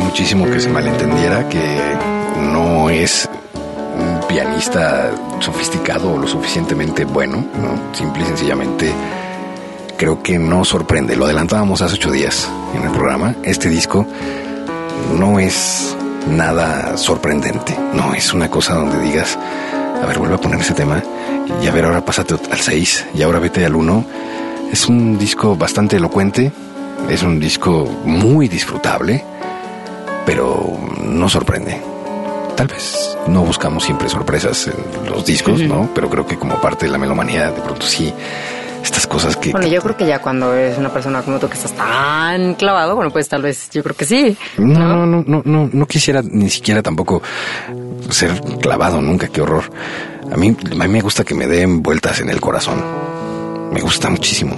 Muchísimo 0.10 0.50
que 0.50 0.60
se 0.60 0.70
malentendiera 0.70 1.48
que 1.50 1.78
no 2.52 2.90
es 2.90 3.30
un 3.96 4.28
pianista 4.28 5.12
sofisticado 5.40 6.14
o 6.14 6.18
lo 6.18 6.28
suficientemente 6.28 7.06
bueno, 7.06 7.46
¿no? 7.62 7.94
Simple 7.94 8.24
y 8.24 8.26
sencillamente 8.26 8.92
creo 10.00 10.24
que 10.24 10.40
no 10.40 10.66
sorprende. 10.66 11.16
Lo 11.16 11.26
adelantábamos 11.26 11.84
hace 11.84 11.94
ocho 11.94 12.10
días 12.10 12.50
en 12.74 12.86
el 12.86 12.90
programa. 12.90 13.36
Este 13.44 13.70
disco 13.70 14.08
no 15.16 15.38
es 15.38 15.96
nada 16.28 16.98
sorprendente. 16.98 17.78
No 17.94 18.16
es 18.16 18.34
una 18.34 18.50
cosa 18.50 18.74
donde 18.74 19.00
digas, 19.02 19.38
a 20.02 20.08
ver, 20.08 20.18
vuelve 20.18 20.36
a 20.36 20.42
poner 20.42 20.60
ese 20.60 20.74
tema 20.74 21.04
y 21.62 21.68
a 21.68 21.72
ver, 21.72 21.86
ahora 21.86 22.04
pásate 22.04 22.34
al 22.50 22.60
6 22.60 23.06
y 23.14 23.22
ahora 23.22 23.38
vete 23.38 23.64
al 23.64 23.76
1. 23.76 24.06
Es 24.72 24.88
un 24.88 25.20
disco 25.20 25.56
bastante 25.56 25.98
elocuente, 25.98 26.52
es 27.12 27.22
un 27.22 27.40
disco 27.40 27.88
muy 28.06 28.48
disfrutable, 28.48 29.24
sorprende. 31.30 31.80
Tal 32.56 32.68
vez 32.68 33.18
no 33.28 33.42
buscamos 33.44 33.84
siempre 33.84 34.10
sorpresas 34.10 34.68
en 34.68 35.10
los 35.12 35.26
discos, 35.26 35.62
¿no? 35.62 35.90
Pero 35.96 36.10
creo 36.10 36.26
que 36.26 36.38
como 36.38 36.60
parte 36.60 36.86
de 36.88 36.92
la 36.92 36.98
melomanía, 36.98 37.52
de 37.52 37.62
pronto 37.62 37.86
sí, 37.86 38.14
estas 38.84 39.08
cosas 39.08 39.38
que... 39.38 39.52
Bueno, 39.52 39.68
yo 39.68 39.82
creo 39.82 39.96
que 39.96 40.06
ya 40.06 40.22
cuando 40.22 40.54
eres 40.54 40.78
una 40.78 40.90
persona 40.92 41.22
como 41.22 41.40
tú 41.40 41.48
que 41.48 41.54
estás 41.56 41.72
tan 41.74 42.56
clavado, 42.56 42.96
bueno, 42.96 43.12
pues 43.12 43.30
tal 43.30 43.44
vez 43.44 43.70
yo 43.72 43.82
creo 43.82 43.96
que 43.96 44.04
sí. 44.06 44.38
No, 44.58 44.78
no, 44.80 45.06
no, 45.06 45.24
no, 45.26 45.42
no, 45.46 45.70
no 45.72 45.86
quisiera 45.86 46.22
ni 46.22 46.50
siquiera 46.50 46.82
tampoco 46.84 47.22
ser 48.10 48.42
clavado 48.62 49.02
nunca, 49.02 49.30
qué 49.30 49.42
horror. 49.42 49.64
A 50.30 50.36
mí, 50.36 50.56
a 50.72 50.76
mí 50.76 50.88
me 50.90 51.02
gusta 51.02 51.24
que 51.24 51.34
me 51.36 51.48
den 51.48 51.82
vueltas 51.82 52.20
en 52.20 52.30
el 52.30 52.42
corazón. 52.42 52.84
Me 53.72 53.80
gusta 53.82 54.10
muchísimo. 54.10 54.56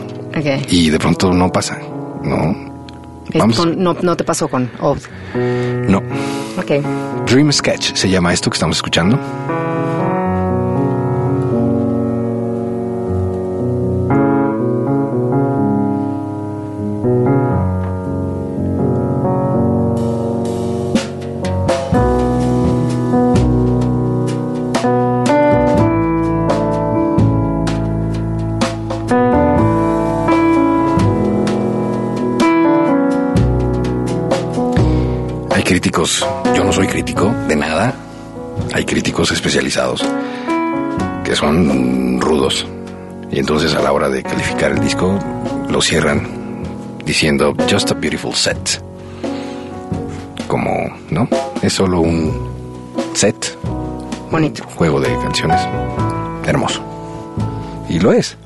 Y 0.69 0.89
de 0.89 0.97
pronto 0.97 1.31
no 1.33 1.51
pasa, 1.51 1.77
¿no? 2.23 2.71
Es 3.31 3.39
Vamos. 3.39 3.57
con- 3.57 3.81
no, 3.81 3.93
no 4.01 4.17
te 4.17 4.23
pasó 4.23 4.47
con. 4.47 4.71
No. 5.87 6.01
Dream 7.25 7.51
Sketch 7.51 7.95
se 7.95 8.09
llama 8.09 8.33
esto 8.33 8.49
que 8.49 8.55
estamos 8.55 8.77
escuchando. 8.77 9.19
Cierran 45.91 46.25
diciendo 47.03 47.53
just 47.69 47.91
a 47.91 47.93
beautiful 47.93 48.33
set. 48.33 48.81
Como, 50.47 50.71
¿no? 51.09 51.27
Es 51.61 51.73
solo 51.73 51.99
un 51.99 52.31
set. 53.13 53.57
Bonito. 54.31 54.63
Un 54.69 54.75
juego 54.75 55.01
de 55.01 55.09
canciones. 55.17 55.59
Hermoso. 56.45 56.81
Y 57.89 57.99
lo 57.99 58.13
es. 58.13 58.37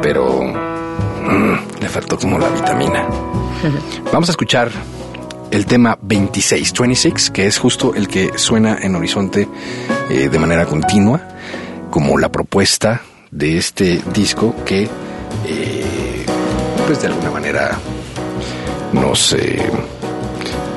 Pero 0.00 0.44
mm, 0.44 1.80
le 1.80 1.88
faltó 1.88 2.18
como 2.20 2.38
la 2.38 2.50
vitamina. 2.50 3.08
Vamos 4.12 4.28
a 4.28 4.32
escuchar 4.32 4.70
el 5.50 5.66
tema 5.66 5.98
26, 6.00 6.72
26, 6.72 7.30
que 7.32 7.48
es 7.48 7.58
justo 7.58 7.96
el 7.96 8.06
que 8.06 8.38
suena 8.38 8.78
en 8.80 8.94
Horizonte 8.94 9.48
eh, 10.08 10.28
de 10.28 10.38
manera 10.38 10.66
continua, 10.66 11.20
como 11.90 12.16
la 12.16 12.30
propuesta 12.30 13.02
de 13.32 13.58
este 13.58 14.00
disco 14.12 14.54
que, 14.64 14.88
pues 16.86 17.00
de 17.00 17.08
alguna 17.08 17.30
manera, 17.30 17.78
nos, 18.92 19.32
eh, 19.32 19.70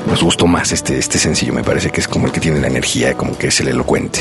nos 0.06 0.22
gustó 0.22 0.46
más 0.46 0.72
este, 0.72 0.98
este 0.98 1.18
sencillo. 1.18 1.52
Me 1.52 1.62
parece 1.62 1.90
que 1.90 2.00
es 2.00 2.08
como 2.08 2.26
el 2.26 2.32
que 2.32 2.40
tiene 2.40 2.60
la 2.60 2.66
energía, 2.66 3.14
como 3.14 3.36
que 3.36 3.48
es 3.48 3.60
el 3.60 3.68
elocuente. 3.68 4.20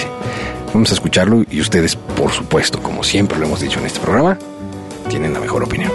Vamos 0.73 0.91
a 0.91 0.93
escucharlo 0.93 1.43
y 1.49 1.61
ustedes, 1.61 1.95
por 1.95 2.31
supuesto, 2.31 2.81
como 2.81 3.03
siempre 3.03 3.37
lo 3.39 3.45
hemos 3.45 3.61
dicho 3.61 3.79
en 3.79 3.85
este 3.85 3.99
programa, 3.99 4.37
tienen 5.09 5.33
la 5.33 5.39
mejor 5.39 5.63
opinión. 5.63 5.91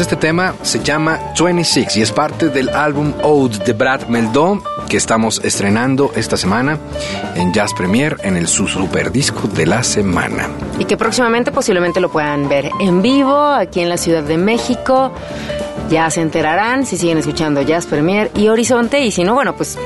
Este 0.00 0.16
tema, 0.16 0.54
se 0.62 0.82
llama 0.82 1.18
26 1.38 1.96
y 1.96 2.02
es 2.02 2.12
parte 2.12 2.48
del 2.48 2.68
álbum 2.68 3.12
Ode 3.22 3.58
de 3.64 3.72
Brad 3.72 4.06
Meldon 4.08 4.62
que 4.88 4.96
estamos 4.96 5.40
estrenando 5.44 6.12
esta 6.14 6.36
semana 6.36 6.78
en 7.34 7.52
Jazz 7.52 7.74
Premier 7.74 8.16
en 8.22 8.36
el 8.36 8.48
su 8.48 8.66
super 8.66 9.10
disco 9.10 9.48
de 9.48 9.66
la 9.66 9.82
semana. 9.82 10.48
Y 10.78 10.84
que 10.84 10.96
próximamente 10.96 11.52
posiblemente 11.52 12.00
lo 12.00 12.10
puedan 12.10 12.48
ver 12.48 12.70
en 12.80 13.02
vivo 13.02 13.36
aquí 13.36 13.80
en 13.80 13.88
la 13.88 13.96
Ciudad 13.96 14.22
de 14.22 14.38
México. 14.38 15.12
Ya 15.90 16.10
se 16.10 16.20
enterarán 16.20 16.86
si 16.86 16.96
siguen 16.96 17.18
escuchando 17.18 17.62
Jazz 17.62 17.86
Premier 17.86 18.30
y 18.34 18.48
Horizonte 18.48 19.00
y 19.00 19.10
si 19.10 19.24
no, 19.24 19.34
bueno, 19.34 19.56
pues 19.56 19.78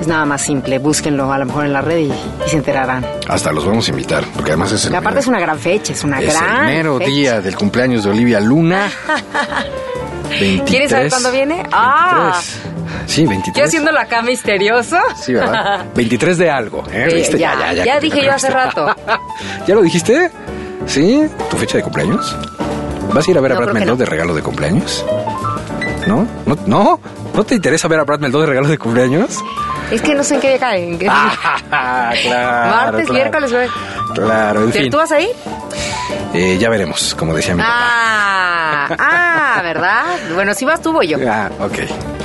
es 0.00 0.06
nada 0.06 0.24
más 0.24 0.42
simple. 0.42 0.78
Búsquenlo 0.78 1.32
a 1.32 1.38
lo 1.38 1.46
mejor 1.46 1.64
en 1.66 1.72
la 1.72 1.80
red 1.80 1.98
y, 1.98 2.02
y 2.12 2.48
se 2.48 2.56
enterarán. 2.56 3.04
Hasta 3.28 3.52
los 3.52 3.64
vamos 3.64 3.86
a 3.88 3.90
invitar, 3.90 4.24
porque 4.34 4.50
además 4.52 4.72
es 4.72 4.86
el, 4.86 4.94
aparte 4.94 5.20
es 5.20 5.26
una 5.26 5.40
gran 5.40 5.58
fecha, 5.58 5.92
es 5.92 6.04
una 6.04 6.20
es 6.20 6.32
gran 6.32 6.68
el 6.68 6.76
mero 6.76 6.98
fecha. 6.98 7.10
día 7.10 7.40
del 7.40 7.56
cumpleaños 7.56 8.04
de 8.04 8.10
Olivia 8.10 8.40
Luna. 8.40 8.88
23, 10.30 10.62
¿Quieres 10.68 10.90
saber 10.90 11.10
cuándo 11.10 11.30
viene? 11.32 11.62
Ah, 11.72 12.40
23. 12.40 12.74
Sí, 13.06 13.26
23. 13.26 13.56
yo 13.56 13.64
haciéndolo 13.64 13.98
acá 14.00 14.22
misterioso. 14.22 14.96
Sí, 15.16 15.34
¿verdad? 15.34 15.86
23 15.94 16.38
de 16.38 16.50
algo. 16.50 16.84
¿eh? 16.92 17.06
Sí, 17.10 17.16
¿Viste? 17.16 17.38
ya, 17.38 17.72
ya 17.72 18.00
dije 18.00 18.24
yo 18.24 18.32
hace 18.32 18.50
rato. 18.50 18.94
¿Ya 19.66 19.74
lo 19.74 19.82
dijiste? 19.82 20.30
¿Sí? 20.86 21.22
¿Tu 21.50 21.56
fecha 21.56 21.76
de 21.78 21.82
cumpleaños? 21.82 22.34
¿Vas 23.12 23.26
a 23.26 23.30
ir 23.30 23.38
a 23.38 23.40
ver 23.40 23.52
a 23.52 23.56
Brad 23.56 23.72
Meldó 23.72 23.92
no. 23.92 23.96
de 23.96 24.04
regalo 24.06 24.34
de 24.34 24.42
cumpleaños? 24.42 25.04
¿No? 26.06 26.26
¿No? 26.46 26.56
¿No? 26.66 27.00
¿No 27.34 27.44
te 27.44 27.54
interesa 27.54 27.88
ver 27.88 28.00
a 28.00 28.04
Brad 28.04 28.20
Meldó 28.20 28.40
de 28.40 28.46
regalo 28.46 28.68
de 28.68 28.78
cumpleaños? 28.78 29.38
Es 29.90 30.02
que 30.02 30.14
no 30.14 30.22
sé 30.22 30.34
en 30.36 30.40
qué 30.40 30.58
cae. 30.58 30.84
en 30.84 30.98
qué- 30.98 31.08
Ah, 31.10 32.12
claro. 32.22 32.70
Martes, 32.76 33.06
claro. 33.06 33.12
miércoles, 33.14 33.50
jueves. 33.50 33.70
Claro, 34.14 34.62
en 34.64 34.72
fin. 34.72 34.90
¿Tú 34.90 34.96
vas 34.96 35.12
ahí? 35.12 35.28
Eh, 36.34 36.58
ya 36.58 36.68
veremos, 36.68 37.14
como 37.14 37.34
decía 37.34 37.54
mi 37.54 37.62
papá. 37.62 37.72
Ah, 37.74 38.88
ah, 38.98 39.60
¿verdad? 39.62 40.04
Bueno, 40.34 40.52
si 40.54 40.64
vas 40.64 40.80
tú, 40.82 40.92
voy 40.92 41.08
yo. 41.08 41.18
Ah, 41.26 41.50
ok. 41.60 41.78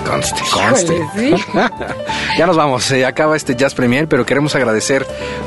Conste, 0.07 0.41
conste. 0.51 1.07
Sí. 1.17 1.33
ya 2.37 2.45
nos 2.47 2.55
vamos, 2.57 2.83
se 2.83 3.05
acaba 3.05 3.35
este 3.35 3.55
Jazz 3.55 3.73
Premier, 3.73 4.07
pero 4.07 4.25
queremos 4.25 4.53
agradecer 4.55 5.05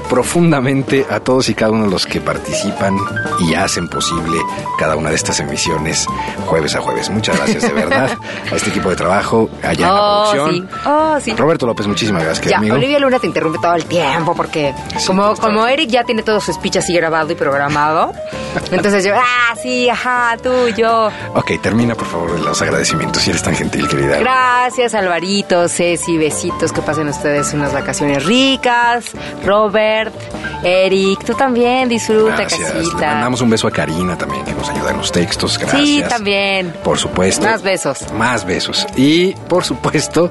profundamente 0.09 1.07
a 1.11 1.21
todos 1.21 1.49
y 1.49 1.55
cada 1.55 1.73
uno 1.73 1.85
de 1.85 1.91
los 1.91 2.07
que 2.07 2.21
participan 2.21 2.97
y 3.41 3.55
hacen 3.55 3.89
posible 3.89 4.39
cada 4.79 4.97
una 4.97 5.11
de 5.11 5.17
estas 5.17 5.41
emisiones 5.41 6.07
jueves 6.47 6.75
a 6.75 6.81
jueves. 6.81 7.11
Muchas 7.11 7.37
gracias 7.37 7.63
de 7.63 7.73
verdad 7.73 8.11
a 8.53 8.55
este 8.57 8.71
equipo 8.71 8.89
de 8.91 8.97
trabajo, 8.97 9.51
allá 9.63 9.73
en 9.89 9.95
la 9.95 10.03
Oh, 10.03 10.31
producción. 10.33 10.69
sí. 10.69 10.79
Oh, 10.87 11.19
sí. 11.21 11.35
Roberto 11.37 11.67
López, 11.67 11.87
muchísimas 11.87 12.23
gracias, 12.23 12.41
querido 12.41 12.53
Ya, 12.55 12.59
amigo. 12.59 12.75
Olivia 12.77 12.99
Luna 12.99 13.19
te 13.19 13.27
interrumpe 13.27 13.59
todo 13.61 13.75
el 13.75 13.85
tiempo 13.85 14.35
porque 14.35 14.75
como, 15.07 15.35
como 15.37 15.67
Eric 15.67 15.91
ya 15.91 16.05
tiene 16.05 16.23
todo 16.23 16.41
su 16.41 16.53
speech 16.53 16.77
así 16.77 16.95
grabado 16.95 17.31
y 17.33 17.35
programado, 17.35 18.13
entonces 18.71 19.05
yo, 19.05 19.13
ah, 19.17 19.55
sí, 19.63 19.89
ajá, 19.91 20.37
tú, 20.43 20.51
yo. 20.77 21.11
Ok, 21.35 21.53
termina 21.63 21.95
por 21.95 22.07
favor 22.07 22.39
los 22.41 22.61
agradecimientos 22.63 23.23
si 23.23 23.31
eres 23.31 23.43
tan 23.43 23.55
gentil, 23.55 23.89
querida. 23.89 24.19
Gracias, 24.19 24.46
Alvarito, 24.95 25.69
Ceci, 25.69 26.17
besitos, 26.17 26.73
que 26.73 26.81
pasen 26.81 27.09
ustedes 27.09 27.53
unas 27.53 27.73
vacaciones 27.73 28.25
ricas. 28.25 29.07
Robert, 29.45 30.15
Eric, 30.63 31.25
tú 31.25 31.35
también 31.35 31.89
disfruta, 31.89 32.37
Gracias. 32.37 32.73
Le 32.75 32.81
casita. 32.83 33.07
mandamos 33.07 33.41
un 33.41 33.51
beso 33.51 33.67
a 33.67 33.71
Karina 33.73 34.17
también, 34.17 34.45
que 34.45 34.53
nos 34.53 34.69
ayuda 34.71 34.91
en 34.93 34.99
los 34.99 35.11
textos. 35.11 35.59
Gracias. 35.59 35.83
Sí, 35.83 36.03
también. 36.09 36.73
Por 36.85 36.97
supuesto. 36.99 37.45
Más 37.45 37.63
besos. 37.63 38.13
Más 38.13 38.45
besos. 38.45 38.87
Y, 38.97 39.33
por 39.49 39.65
supuesto, 39.65 40.31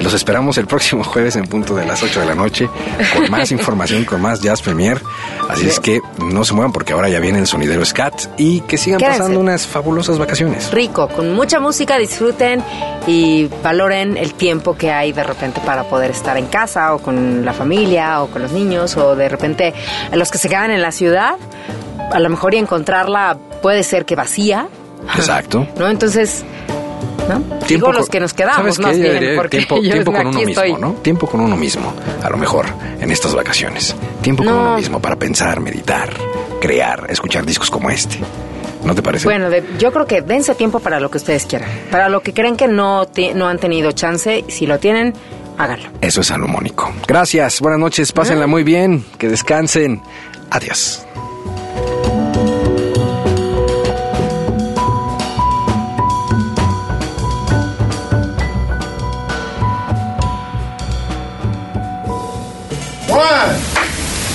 los 0.00 0.12
esperamos 0.12 0.58
el 0.58 0.66
próximo 0.66 1.02
jueves 1.02 1.36
en 1.36 1.46
punto 1.46 1.74
de 1.74 1.86
las 1.86 2.02
8 2.02 2.20
de 2.20 2.26
la 2.26 2.34
noche 2.34 2.68
con 3.14 3.30
más 3.30 3.50
información, 3.50 4.04
con 4.04 4.20
más 4.20 4.40
Jazz 4.40 4.60
Premier. 4.60 5.00
Así 5.48 5.66
es 5.68 5.80
que 5.80 6.00
no 6.18 6.44
se 6.44 6.52
muevan 6.52 6.72
porque 6.72 6.92
ahora 6.92 7.08
ya 7.08 7.18
viene 7.20 7.38
el 7.38 7.46
sonidero 7.46 7.84
Scat 7.84 8.14
y 8.36 8.60
que 8.62 8.76
sigan 8.78 8.98
Quédense. 9.00 9.18
pasando 9.20 9.40
unas 9.40 9.66
fabulosas 9.66 10.18
vacaciones. 10.18 10.70
Rico, 10.70 11.08
con 11.08 11.32
mucha 11.34 11.60
música, 11.60 11.98
disfruten 11.98 12.62
y 13.06 13.48
valoren 13.62 14.16
el 14.16 14.34
tiempo 14.34 14.76
que 14.76 14.90
hay 14.92 15.12
de 15.12 15.22
repente 15.24 15.60
para 15.64 15.84
poder 15.84 16.10
estar 16.10 16.36
en 16.36 16.46
casa 16.46 16.94
o 16.94 16.98
con 16.98 17.44
la 17.44 17.52
familia 17.52 18.22
o 18.22 18.26
con 18.28 18.42
los 18.42 18.52
niños 18.52 18.96
o 18.96 19.16
de 19.16 19.28
repente 19.28 19.72
los 20.12 20.30
que 20.30 20.38
se 20.38 20.48
quedan 20.48 20.70
en 20.70 20.82
la 20.82 20.92
ciudad, 20.92 21.36
a 22.12 22.18
lo 22.20 22.28
mejor 22.28 22.54
y 22.54 22.58
encontrarla 22.58 23.36
puede 23.62 23.82
ser 23.82 24.04
que 24.04 24.14
vacía, 24.16 24.68
Exacto. 25.16 25.66
¿no? 25.78 25.88
Entonces, 25.88 26.44
¿no? 27.28 27.42
Digo 27.66 27.86
con- 27.86 27.96
los 27.96 28.08
que 28.08 28.20
nos 28.20 28.34
quedamos, 28.34 28.78
más 28.78 28.98
bien, 28.98 29.12
diría 29.20 29.36
porque 29.36 29.58
tiempo, 29.58 29.76
yo 29.82 29.92
tiempo 29.92 30.12
con 30.12 30.26
uno 30.26 30.38
mismo, 30.38 30.50
estoy. 30.50 30.72
¿no? 30.80 30.92
Tiempo 31.02 31.26
con 31.26 31.40
uno 31.40 31.56
mismo, 31.56 31.92
a 32.22 32.28
lo 32.30 32.36
mejor, 32.36 32.66
en 33.00 33.10
estas 33.10 33.34
vacaciones. 33.34 33.94
Tiempo 34.22 34.44
con 34.44 34.54
No. 34.54 34.60
uno 34.62 34.76
mismo 34.76 35.00
para 35.00 35.16
pensar, 35.16 35.60
meditar, 35.60 36.10
crear, 36.60 37.06
escuchar 37.08 37.44
discos 37.46 37.70
como 37.70 37.88
este. 37.90 38.18
¿No 38.84 38.94
te 38.94 39.02
parece? 39.02 39.24
Bueno, 39.24 39.48
de- 39.50 39.64
yo 39.78 39.92
creo 39.92 40.06
que 40.06 40.20
dense 40.22 40.54
tiempo 40.54 40.80
para 40.80 41.00
lo 41.00 41.10
que 41.10 41.18
ustedes 41.18 41.46
quieran. 41.46 41.68
Para 41.90 42.08
lo 42.08 42.20
que 42.20 42.32
creen 42.34 42.56
que 42.56 42.68
no, 42.68 43.06
no 43.34 43.48
han 43.48 43.58
tenido 43.58 43.92
chance, 43.92 44.44
si 44.48 44.66
lo 44.66 44.78
tienen, 44.78 45.14
háganlo. 45.56 45.88
Eso 46.00 46.20
es 46.20 46.26
salomónico. 46.26 46.92
Gracias, 47.06 47.60
buenas 47.60 47.80
noches, 47.80 48.12
pásenla 48.12 48.46
muy 48.46 48.62
bien, 48.62 49.04
que 49.18 49.28
descansen. 49.28 50.02
Adiós. 50.50 51.04
One, 63.08 63.60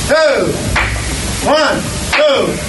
two, 0.07 0.53
one, 1.45 1.81
two. 2.13 2.68